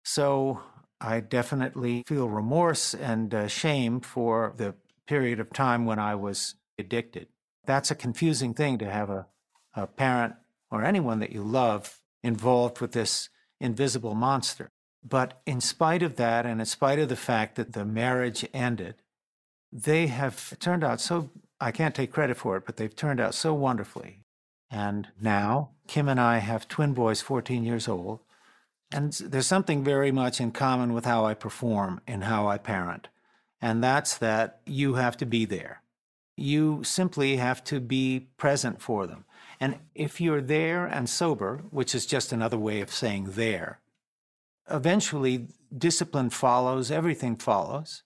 So 0.04 0.60
I 1.00 1.20
definitely 1.20 2.02
feel 2.06 2.28
remorse 2.28 2.94
and 2.94 3.50
shame 3.50 4.00
for 4.00 4.52
the 4.56 4.74
period 5.06 5.40
of 5.40 5.52
time 5.52 5.84
when 5.84 5.98
I 5.98 6.14
was 6.14 6.54
addicted. 6.78 7.28
That's 7.66 7.90
a 7.90 7.96
confusing 7.96 8.54
thing 8.54 8.78
to 8.78 8.90
have 8.90 9.10
a, 9.10 9.26
a 9.74 9.86
parent 9.86 10.34
or 10.70 10.84
anyone 10.84 11.20
that 11.20 11.32
you 11.32 11.42
love 11.42 12.00
involved 12.22 12.80
with 12.80 12.92
this 12.92 13.28
invisible 13.60 14.14
monster. 14.14 14.70
But 15.06 15.40
in 15.46 15.60
spite 15.60 16.02
of 16.02 16.16
that, 16.16 16.46
and 16.46 16.60
in 16.60 16.66
spite 16.66 16.98
of 16.98 17.08
the 17.08 17.16
fact 17.16 17.56
that 17.56 17.74
the 17.74 17.84
marriage 17.84 18.46
ended, 18.54 18.96
they 19.70 20.06
have 20.06 20.58
turned 20.58 20.82
out 20.82 21.00
so, 21.00 21.30
I 21.60 21.70
can't 21.70 21.94
take 21.94 22.12
credit 22.12 22.36
for 22.36 22.56
it, 22.56 22.64
but 22.64 22.76
they've 22.76 22.94
turned 22.94 23.20
out 23.20 23.34
so 23.34 23.52
wonderfully. 23.52 24.20
And 24.70 25.08
now, 25.20 25.70
Kim 25.86 26.08
and 26.08 26.20
I 26.20 26.38
have 26.38 26.68
twin 26.68 26.94
boys, 26.94 27.20
14 27.20 27.64
years 27.64 27.86
old. 27.86 28.20
And 28.92 29.12
there's 29.12 29.46
something 29.46 29.84
very 29.84 30.10
much 30.10 30.40
in 30.40 30.52
common 30.52 30.92
with 30.92 31.04
how 31.04 31.26
I 31.26 31.34
perform 31.34 32.00
and 32.06 32.24
how 32.24 32.46
I 32.46 32.58
parent. 32.58 33.08
And 33.64 33.82
that's 33.82 34.18
that 34.18 34.60
you 34.66 34.96
have 34.96 35.16
to 35.16 35.24
be 35.24 35.46
there. 35.46 35.80
You 36.36 36.84
simply 36.84 37.38
have 37.38 37.64
to 37.64 37.80
be 37.80 38.28
present 38.36 38.82
for 38.82 39.06
them. 39.06 39.24
And 39.58 39.78
if 39.94 40.20
you're 40.20 40.42
there 40.42 40.84
and 40.84 41.08
sober, 41.08 41.62
which 41.70 41.94
is 41.94 42.04
just 42.04 42.30
another 42.30 42.58
way 42.58 42.82
of 42.82 42.92
saying 42.92 43.30
there, 43.30 43.80
eventually 44.70 45.46
discipline 45.74 46.28
follows, 46.28 46.90
everything 46.90 47.36
follows. 47.36 48.02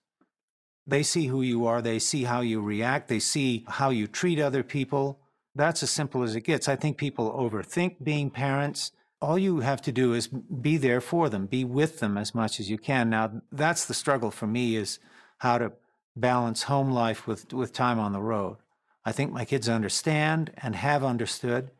They 0.87 1.03
see 1.03 1.27
who 1.27 1.41
you 1.41 1.65
are, 1.65 1.81
they 1.81 1.99
see 1.99 2.23
how 2.23 2.39
you 2.39 2.61
react, 2.61 3.09
they 3.09 3.19
see 3.19 3.65
how 3.67 3.89
you 3.89 4.07
treat 4.07 4.39
other 4.39 4.63
people. 4.63 5.19
That's 5.55 5.83
as 5.83 5.91
simple 5.91 6.23
as 6.23 6.37
it 6.37 6.45
gets. 6.45 6.69
I 6.69 6.77
think 6.77 6.95
people 6.95 7.33
overthink 7.33 7.97
being 8.01 8.29
parents. 8.29 8.93
All 9.21 9.37
you 9.37 9.59
have 9.59 9.81
to 9.81 9.91
do 9.91 10.13
is 10.13 10.29
be 10.29 10.77
there 10.77 11.01
for 11.01 11.27
them, 11.27 11.47
be 11.47 11.65
with 11.65 11.99
them 11.99 12.17
as 12.17 12.33
much 12.33 12.61
as 12.61 12.69
you 12.69 12.77
can. 12.77 13.09
Now, 13.09 13.41
that's 13.51 13.83
the 13.83 13.93
struggle 13.93 14.31
for 14.31 14.47
me 14.47 14.77
is 14.77 14.99
how 15.39 15.57
to 15.57 15.73
balance 16.15 16.63
home 16.63 16.91
life 16.91 17.27
with, 17.27 17.53
with 17.53 17.73
time 17.73 17.99
on 17.99 18.13
the 18.13 18.21
road. 18.21 18.57
I 19.05 19.11
think 19.11 19.31
my 19.31 19.45
kids 19.45 19.67
understand 19.67 20.51
and 20.57 20.75
have 20.75 21.03
understood 21.03 21.71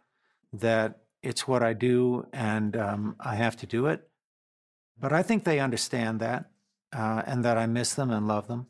that 0.54 1.00
it's 1.22 1.48
what 1.48 1.62
I 1.62 1.74
do 1.74 2.26
and 2.34 2.76
um, 2.76 3.15
I 3.19 3.36
have 3.36 3.58
to 3.58 3.65
do 3.65 3.88
it. 3.88 4.08
But 5.00 5.13
I 5.13 5.24
think 5.24 5.43
they 5.43 5.60
understand 5.60 6.19
that 6.19 6.50
uh, 6.93 7.24
and 7.26 7.45
that 7.45 7.58
I 7.58 7.67
miss 7.67 7.93
them 7.93 8.10
and 8.10 8.28
love 8.28 8.48
them, 8.48 8.67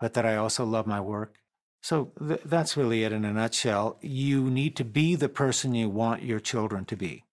but 0.00 0.14
that 0.14 0.24
I 0.24 0.36
also 0.36 0.64
love 0.64 0.86
my 0.86 1.00
work. 1.00 1.36
So 1.82 2.12
th- 2.26 2.40
that's 2.44 2.76
really 2.76 3.04
it 3.04 3.12
in 3.12 3.24
a 3.24 3.32
nutshell. 3.32 3.98
You 4.00 4.50
need 4.50 4.76
to 4.76 4.84
be 4.84 5.14
the 5.16 5.28
person 5.28 5.74
you 5.74 5.90
want 5.90 6.22
your 6.22 6.40
children 6.40 6.84
to 6.86 6.96
be. 6.96 7.24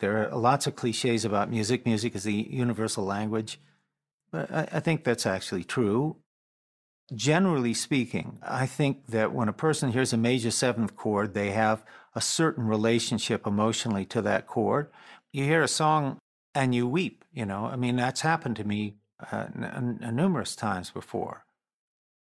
There 0.00 0.28
are 0.28 0.36
lots 0.36 0.66
of 0.66 0.76
cliches 0.76 1.24
about 1.24 1.50
music. 1.50 1.86
Music 1.86 2.14
is 2.14 2.24
the 2.24 2.48
universal 2.50 3.04
language. 3.04 3.60
I, 4.36 4.68
I 4.72 4.80
think 4.80 5.04
that's 5.04 5.26
actually 5.26 5.64
true. 5.64 6.16
Generally 7.14 7.74
speaking, 7.74 8.38
I 8.42 8.66
think 8.66 9.06
that 9.08 9.32
when 9.32 9.48
a 9.48 9.52
person 9.52 9.92
hears 9.92 10.12
a 10.12 10.16
major 10.16 10.50
seventh 10.50 10.96
chord, 10.96 11.34
they 11.34 11.50
have 11.52 11.84
a 12.14 12.20
certain 12.20 12.66
relationship 12.66 13.46
emotionally 13.46 14.04
to 14.06 14.22
that 14.22 14.46
chord. 14.46 14.90
You 15.32 15.44
hear 15.44 15.62
a 15.62 15.68
song 15.68 16.18
and 16.54 16.74
you 16.74 16.88
weep. 16.88 17.24
You 17.32 17.46
know, 17.46 17.66
I 17.66 17.76
mean, 17.76 17.96
that's 17.96 18.22
happened 18.22 18.56
to 18.56 18.64
me 18.64 18.96
uh, 19.30 19.46
n- 19.54 19.98
n- 20.02 20.16
numerous 20.16 20.56
times 20.56 20.90
before. 20.90 21.44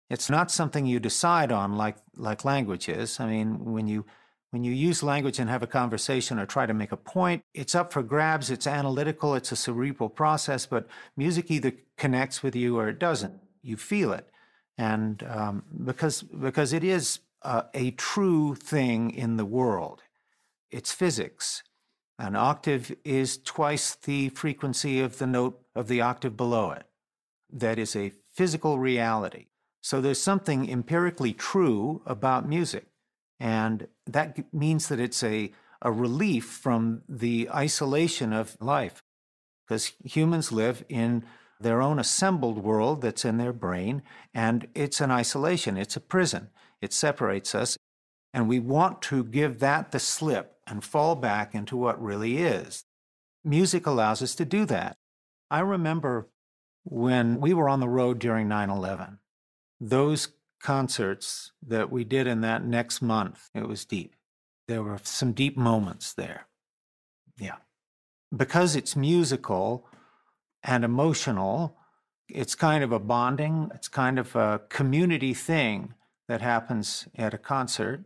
It's 0.09 0.29
not 0.29 0.51
something 0.51 0.85
you 0.85 0.99
decide 0.99 1.51
on 1.51 1.77
like 1.77 1.97
like 2.17 2.43
language 2.43 2.89
is. 2.89 3.19
I 3.19 3.27
mean, 3.27 3.71
when 3.71 3.87
you 3.87 4.05
when 4.51 4.65
you 4.65 4.73
use 4.73 5.01
language 5.01 5.39
and 5.39 5.49
have 5.49 5.63
a 5.63 5.67
conversation 5.67 6.37
or 6.37 6.45
try 6.45 6.65
to 6.65 6.73
make 6.73 6.91
a 6.91 6.97
point, 6.97 7.43
it's 7.53 7.73
up 7.73 7.91
for 7.91 8.03
grabs. 8.03 8.51
It's 8.51 8.67
analytical. 8.67 9.33
It's 9.33 9.51
a 9.51 9.55
cerebral 9.55 10.09
process. 10.09 10.65
But 10.65 10.87
music 11.15 11.49
either 11.49 11.71
connects 11.97 12.43
with 12.43 12.55
you 12.55 12.77
or 12.77 12.89
it 12.89 12.99
doesn't. 12.99 13.39
You 13.63 13.77
feel 13.77 14.11
it, 14.11 14.27
and 14.77 15.23
um, 15.23 15.63
because 15.85 16.23
because 16.23 16.73
it 16.73 16.83
is 16.83 17.19
uh, 17.43 17.63
a 17.73 17.91
true 17.91 18.55
thing 18.55 19.11
in 19.11 19.37
the 19.37 19.45
world, 19.45 20.01
it's 20.69 20.91
physics. 20.91 21.63
An 22.17 22.35
octave 22.35 22.95
is 23.05 23.37
twice 23.37 23.95
the 23.95 24.29
frequency 24.29 24.99
of 24.99 25.17
the 25.17 25.27
note 25.27 25.61
of 25.75 25.87
the 25.87 26.01
octave 26.01 26.35
below 26.35 26.71
it. 26.71 26.83
That 27.51 27.79
is 27.79 27.95
a 27.95 28.13
physical 28.33 28.79
reality. 28.79 29.47
So 29.81 30.01
there's 30.01 30.21
something 30.21 30.69
empirically 30.69 31.33
true 31.33 32.01
about 32.05 32.47
music. 32.47 32.90
And 33.41 33.87
that 34.05 34.53
means 34.53 34.87
that 34.89 34.99
it's 34.99 35.23
a, 35.23 35.51
a 35.81 35.91
relief 35.91 36.45
from 36.45 37.01
the 37.09 37.49
isolation 37.49 38.33
of 38.33 38.55
life. 38.61 39.01
Because 39.65 39.93
humans 40.03 40.51
live 40.51 40.85
in 40.89 41.25
their 41.59 41.81
own 41.81 41.97
assembled 41.97 42.59
world 42.59 43.01
that's 43.01 43.25
in 43.25 43.37
their 43.37 43.51
brain, 43.51 44.03
and 44.31 44.67
it's 44.75 45.01
an 45.01 45.09
isolation, 45.09 45.75
it's 45.75 45.95
a 45.95 45.99
prison. 45.99 46.49
It 46.83 46.93
separates 46.93 47.55
us. 47.55 47.79
And 48.31 48.47
we 48.47 48.59
want 48.59 49.01
to 49.03 49.23
give 49.23 49.57
that 49.57 49.91
the 49.91 49.99
slip 49.99 50.57
and 50.67 50.83
fall 50.83 51.15
back 51.15 51.55
into 51.55 51.75
what 51.75 51.99
really 52.01 52.37
is. 52.37 52.85
Music 53.43 53.87
allows 53.87 54.21
us 54.21 54.35
to 54.35 54.45
do 54.45 54.65
that. 54.65 54.97
I 55.49 55.61
remember 55.61 56.27
when 56.83 57.41
we 57.41 57.55
were 57.55 57.67
on 57.67 57.79
the 57.79 57.89
road 57.89 58.19
during 58.19 58.47
9 58.47 58.69
11, 58.69 59.17
those 59.79 60.27
concerts 60.61 61.51
that 61.65 61.91
we 61.91 62.03
did 62.03 62.27
in 62.27 62.41
that 62.41 62.63
next 62.63 63.01
month, 63.01 63.49
it 63.53 63.67
was 63.67 63.85
deep. 63.85 64.15
There 64.67 64.83
were 64.83 64.99
some 65.03 65.33
deep 65.33 65.57
moments 65.57 66.13
there. 66.13 66.47
Yeah. 67.37 67.57
Because 68.35 68.75
it's 68.75 68.95
musical 68.95 69.87
and 70.63 70.85
emotional, 70.85 71.77
it's 72.29 72.55
kind 72.55 72.83
of 72.83 72.91
a 72.91 72.99
bonding, 72.99 73.71
it's 73.73 73.87
kind 73.87 74.19
of 74.19 74.35
a 74.35 74.61
community 74.69 75.33
thing 75.33 75.95
that 76.27 76.41
happens 76.41 77.07
at 77.17 77.33
a 77.33 77.37
concert 77.37 78.05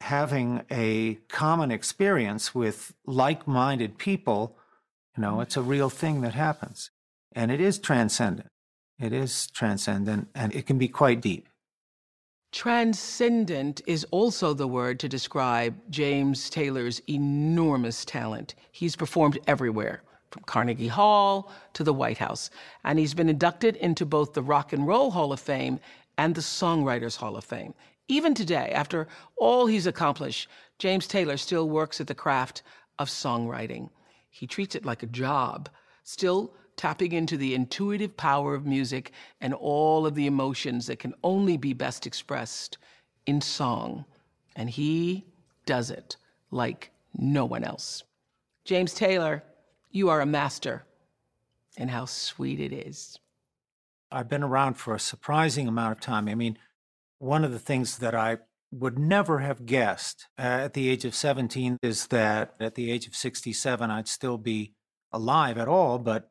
having 0.00 0.62
a 0.70 1.14
common 1.28 1.70
experience 1.70 2.54
with 2.54 2.94
like 3.06 3.48
minded 3.48 3.98
people, 3.98 4.56
you 5.16 5.20
know, 5.20 5.40
it's 5.40 5.56
a 5.56 5.62
real 5.62 5.90
thing 5.90 6.20
that 6.20 6.34
happens. 6.34 6.90
And 7.32 7.50
it 7.50 7.60
is 7.60 7.78
transcendent. 7.78 8.48
It 8.98 9.12
is 9.12 9.48
transcendent 9.48 10.28
and 10.34 10.54
it 10.54 10.66
can 10.66 10.78
be 10.78 10.88
quite 10.88 11.20
deep. 11.20 11.47
Transcendent 12.50 13.82
is 13.86 14.06
also 14.10 14.54
the 14.54 14.66
word 14.66 14.98
to 15.00 15.08
describe 15.08 15.76
James 15.90 16.48
Taylor's 16.48 17.02
enormous 17.06 18.06
talent. 18.06 18.54
He's 18.72 18.96
performed 18.96 19.38
everywhere, 19.46 20.02
from 20.30 20.44
Carnegie 20.44 20.88
Hall 20.88 21.52
to 21.74 21.84
the 21.84 21.92
White 21.92 22.16
House, 22.16 22.48
and 22.84 22.98
he's 22.98 23.12
been 23.12 23.28
inducted 23.28 23.76
into 23.76 24.06
both 24.06 24.32
the 24.32 24.42
Rock 24.42 24.72
and 24.72 24.86
Roll 24.86 25.10
Hall 25.10 25.32
of 25.32 25.40
Fame 25.40 25.78
and 26.16 26.34
the 26.34 26.40
Songwriters 26.40 27.16
Hall 27.16 27.36
of 27.36 27.44
Fame. 27.44 27.74
Even 28.08 28.32
today, 28.32 28.70
after 28.74 29.08
all 29.36 29.66
he's 29.66 29.86
accomplished, 29.86 30.48
James 30.78 31.06
Taylor 31.06 31.36
still 31.36 31.68
works 31.68 32.00
at 32.00 32.06
the 32.06 32.14
craft 32.14 32.62
of 32.98 33.08
songwriting. 33.08 33.90
He 34.30 34.46
treats 34.46 34.74
it 34.74 34.86
like 34.86 35.02
a 35.02 35.06
job, 35.06 35.68
still 36.02 36.54
tapping 36.78 37.12
into 37.12 37.36
the 37.36 37.54
intuitive 37.54 38.16
power 38.16 38.54
of 38.54 38.64
music 38.64 39.12
and 39.42 39.52
all 39.52 40.06
of 40.06 40.14
the 40.14 40.26
emotions 40.26 40.86
that 40.86 40.98
can 40.98 41.12
only 41.22 41.58
be 41.58 41.74
best 41.74 42.06
expressed 42.06 42.78
in 43.26 43.42
song. 43.42 44.06
And 44.56 44.70
he 44.70 45.26
does 45.66 45.90
it 45.90 46.16
like 46.50 46.90
no 47.14 47.44
one 47.44 47.64
else. 47.64 48.04
James 48.64 48.94
Taylor, 48.94 49.42
you 49.90 50.08
are 50.08 50.22
a 50.22 50.26
master. 50.26 50.84
And 51.76 51.90
how 51.90 52.06
sweet 52.06 52.58
it 52.58 52.72
is. 52.72 53.18
I've 54.10 54.28
been 54.28 54.42
around 54.42 54.74
for 54.74 54.94
a 54.94 54.98
surprising 54.98 55.68
amount 55.68 55.92
of 55.92 56.00
time. 56.00 56.28
I 56.28 56.34
mean, 56.34 56.58
one 57.18 57.44
of 57.44 57.52
the 57.52 57.58
things 57.58 57.98
that 57.98 58.14
I 58.14 58.38
would 58.72 58.98
never 58.98 59.38
have 59.40 59.66
guessed 59.66 60.26
uh, 60.38 60.42
at 60.42 60.74
the 60.74 60.88
age 60.88 61.04
of 61.04 61.14
17 61.14 61.78
is 61.82 62.08
that 62.08 62.54
at 62.58 62.74
the 62.74 62.90
age 62.90 63.06
of 63.06 63.14
67 63.14 63.90
I'd 63.90 64.08
still 64.08 64.38
be 64.38 64.74
alive 65.12 65.56
at 65.56 65.68
all, 65.68 65.98
but 65.98 66.30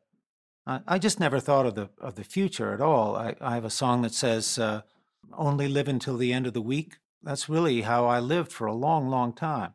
I, 0.68 0.98
just 0.98 1.18
never 1.18 1.40
thought 1.40 1.64
of 1.64 1.74
the 1.74 1.88
of 1.98 2.16
the 2.16 2.24
future 2.24 2.74
at 2.74 2.80
all. 2.80 3.16
I, 3.16 3.34
I 3.40 3.54
have 3.54 3.64
a 3.64 3.70
song 3.70 4.02
that 4.02 4.12
says 4.12 4.58
uh, 4.58 4.82
"Only 5.32 5.66
live 5.66 5.88
until 5.88 6.16
the 6.18 6.32
end 6.32 6.46
of 6.46 6.52
the 6.52 6.60
week." 6.60 6.98
That's 7.22 7.48
really 7.48 7.82
how 7.82 8.06
I 8.06 8.20
lived 8.20 8.52
for 8.52 8.66
a 8.66 8.74
long, 8.74 9.08
long 9.08 9.32
time. 9.32 9.74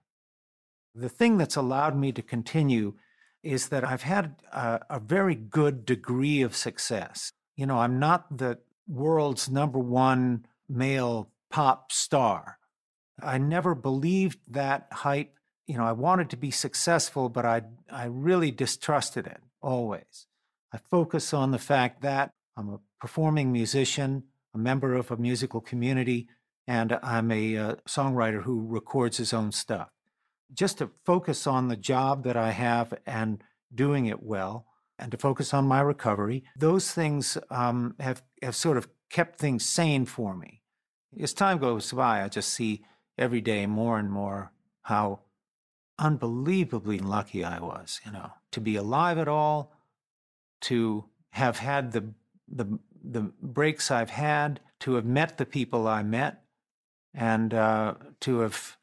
The 0.96 1.10
thing 1.10 1.38
that's 1.38 1.56
allowed 1.56 1.98
me 1.98 2.12
to 2.12 2.22
continue 2.22 2.94
is 3.42 3.70
that 3.70 3.84
I've 3.84 4.04
had 4.04 4.36
a, 4.52 4.82
a 4.90 5.00
very 5.00 5.36
good 5.36 5.86
degree 5.86 6.42
of 6.42 6.56
success. 6.56 7.32
You 7.56 7.66
know, 7.66 7.80
I'm 7.80 8.00
not 8.00 8.38
the 8.38 8.60
world's 8.88 9.50
number 9.50 9.80
one 9.80 10.46
male 10.70 11.30
pop 11.50 11.92
star. 11.92 12.60
I 13.22 13.40
never 13.40 13.76
believed 13.76 14.40
that 14.50 14.88
hype. 14.92 15.38
You 15.66 15.78
know, 15.78 15.86
I 15.86 15.92
wanted 15.94 16.30
to 16.30 16.38
be 16.38 16.52
successful, 16.52 17.30
but 17.30 17.46
I 17.46 17.64
I 17.90 18.06
really 18.06 18.52
distrusted 18.52 19.26
it 19.26 19.42
always. 19.60 20.28
I 20.74 20.80
focus 20.90 21.34
on 21.34 21.52
the 21.52 21.60
fact 21.60 22.02
that 22.02 22.32
I'm 22.58 22.70
a 22.70 22.80
performing 23.00 23.52
musician, 23.52 24.24
a 24.56 24.58
member 24.58 24.96
of 24.96 25.12
a 25.12 25.18
musical 25.18 25.62
community, 25.62 26.28
and 26.68 26.98
I'm 27.04 27.32
a 27.32 27.58
uh, 27.58 27.76
songwriter 27.88 28.44
who 28.44 28.66
records 28.66 29.18
his 29.18 29.34
own 29.34 29.52
stuff. 29.52 29.90
Just 30.52 30.80
to 30.80 30.90
focus 31.06 31.46
on 31.46 31.68
the 31.68 31.76
job 31.76 32.24
that 32.24 32.38
I 32.38 32.52
have 32.52 32.94
and 33.06 33.44
doing 33.74 34.08
it 34.08 34.24
well, 34.24 34.66
and 34.98 35.12
to 35.12 35.18
focus 35.18 35.54
on 35.54 35.68
my 35.68 35.82
recovery, 35.82 36.44
those 36.56 36.92
things 36.92 37.38
um, 37.50 37.96
have, 38.00 38.24
have 38.42 38.56
sort 38.56 38.78
of 38.78 38.88
kept 39.10 39.38
things 39.38 39.66
sane 39.66 40.06
for 40.06 40.36
me. 40.36 40.62
As 41.20 41.34
time 41.34 41.60
goes 41.60 41.92
by, 41.92 42.24
I 42.24 42.30
just 42.30 42.50
see 42.50 42.84
every 43.18 43.42
day 43.42 43.66
more 43.68 44.00
and 44.00 44.12
more 44.12 44.52
how 44.84 45.20
unbelievably 46.00 47.00
lucky 47.00 47.44
I 47.44 47.60
was, 47.60 48.02
you 48.06 48.12
know, 48.12 48.32
to 48.52 48.62
be 48.62 48.76
alive 48.76 49.18
at 49.18 49.28
all, 49.28 49.72
to 50.64 51.06
have 51.32 51.60
had 51.60 51.92
the 51.92 52.14
the 52.48 52.80
the 53.04 53.32
breaks 53.42 53.92
I've 53.92 54.12
had, 54.12 54.60
to 54.80 54.96
have 54.96 55.06
met 55.06 55.38
the 55.38 55.46
people 55.46 55.88
I 55.88 56.04
met, 56.04 56.44
and 57.14 57.54
uh, 57.54 57.96
to 58.22 58.40
have 58.40 58.78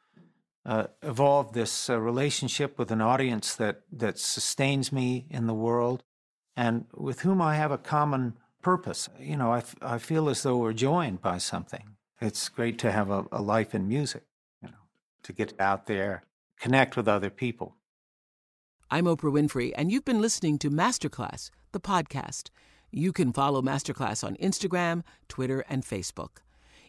uh, 0.66 0.86
evolved 1.02 1.54
this 1.54 1.88
uh, 1.88 1.98
relationship 1.98 2.78
with 2.78 2.90
an 2.90 3.00
audience 3.00 3.54
that 3.54 3.82
that 3.92 4.18
sustains 4.18 4.92
me 4.92 5.26
in 5.30 5.46
the 5.46 5.54
world, 5.54 6.02
and 6.56 6.86
with 6.94 7.20
whom 7.20 7.40
I 7.40 7.56
have 7.56 7.72
a 7.72 7.78
common 7.78 8.36
purpose. 8.62 9.08
You 9.18 9.36
know, 9.36 9.52
I, 9.52 9.62
I 9.80 9.98
feel 9.98 10.28
as 10.28 10.42
though 10.42 10.58
we're 10.58 10.72
joined 10.74 11.22
by 11.22 11.38
something. 11.38 11.96
It's 12.20 12.50
great 12.50 12.78
to 12.80 12.92
have 12.92 13.10
a, 13.10 13.24
a 13.32 13.40
life 13.40 13.74
in 13.74 13.88
music, 13.88 14.24
you 14.62 14.68
know, 14.68 14.84
to 15.22 15.32
get 15.32 15.58
out 15.58 15.86
there, 15.86 16.24
connect 16.58 16.96
with 16.96 17.08
other 17.08 17.30
people. 17.30 17.76
I'm 18.90 19.06
Oprah 19.06 19.32
Winfrey, 19.32 19.72
and 19.76 19.90
you've 19.90 20.04
been 20.04 20.20
listening 20.20 20.58
to 20.58 20.70
Masterclass, 20.70 21.50
the 21.72 21.80
podcast. 21.80 22.50
You 22.90 23.12
can 23.12 23.32
follow 23.32 23.62
Masterclass 23.62 24.24
on 24.24 24.36
Instagram, 24.36 25.02
Twitter, 25.28 25.64
and 25.68 25.84
Facebook. 25.84 26.38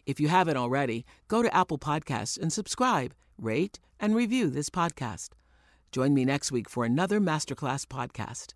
If 0.04 0.18
you 0.18 0.28
haven't 0.28 0.56
already, 0.56 1.04
go 1.28 1.42
to 1.42 1.54
Apple 1.54 1.78
Podcasts 1.78 2.38
and 2.40 2.52
subscribe, 2.52 3.14
rate, 3.38 3.78
and 4.00 4.16
review 4.16 4.50
this 4.50 4.68
podcast. 4.68 5.30
Join 5.92 6.14
me 6.14 6.24
next 6.24 6.50
week 6.50 6.68
for 6.68 6.84
another 6.84 7.20
Masterclass 7.20 7.86
podcast. 7.86 8.54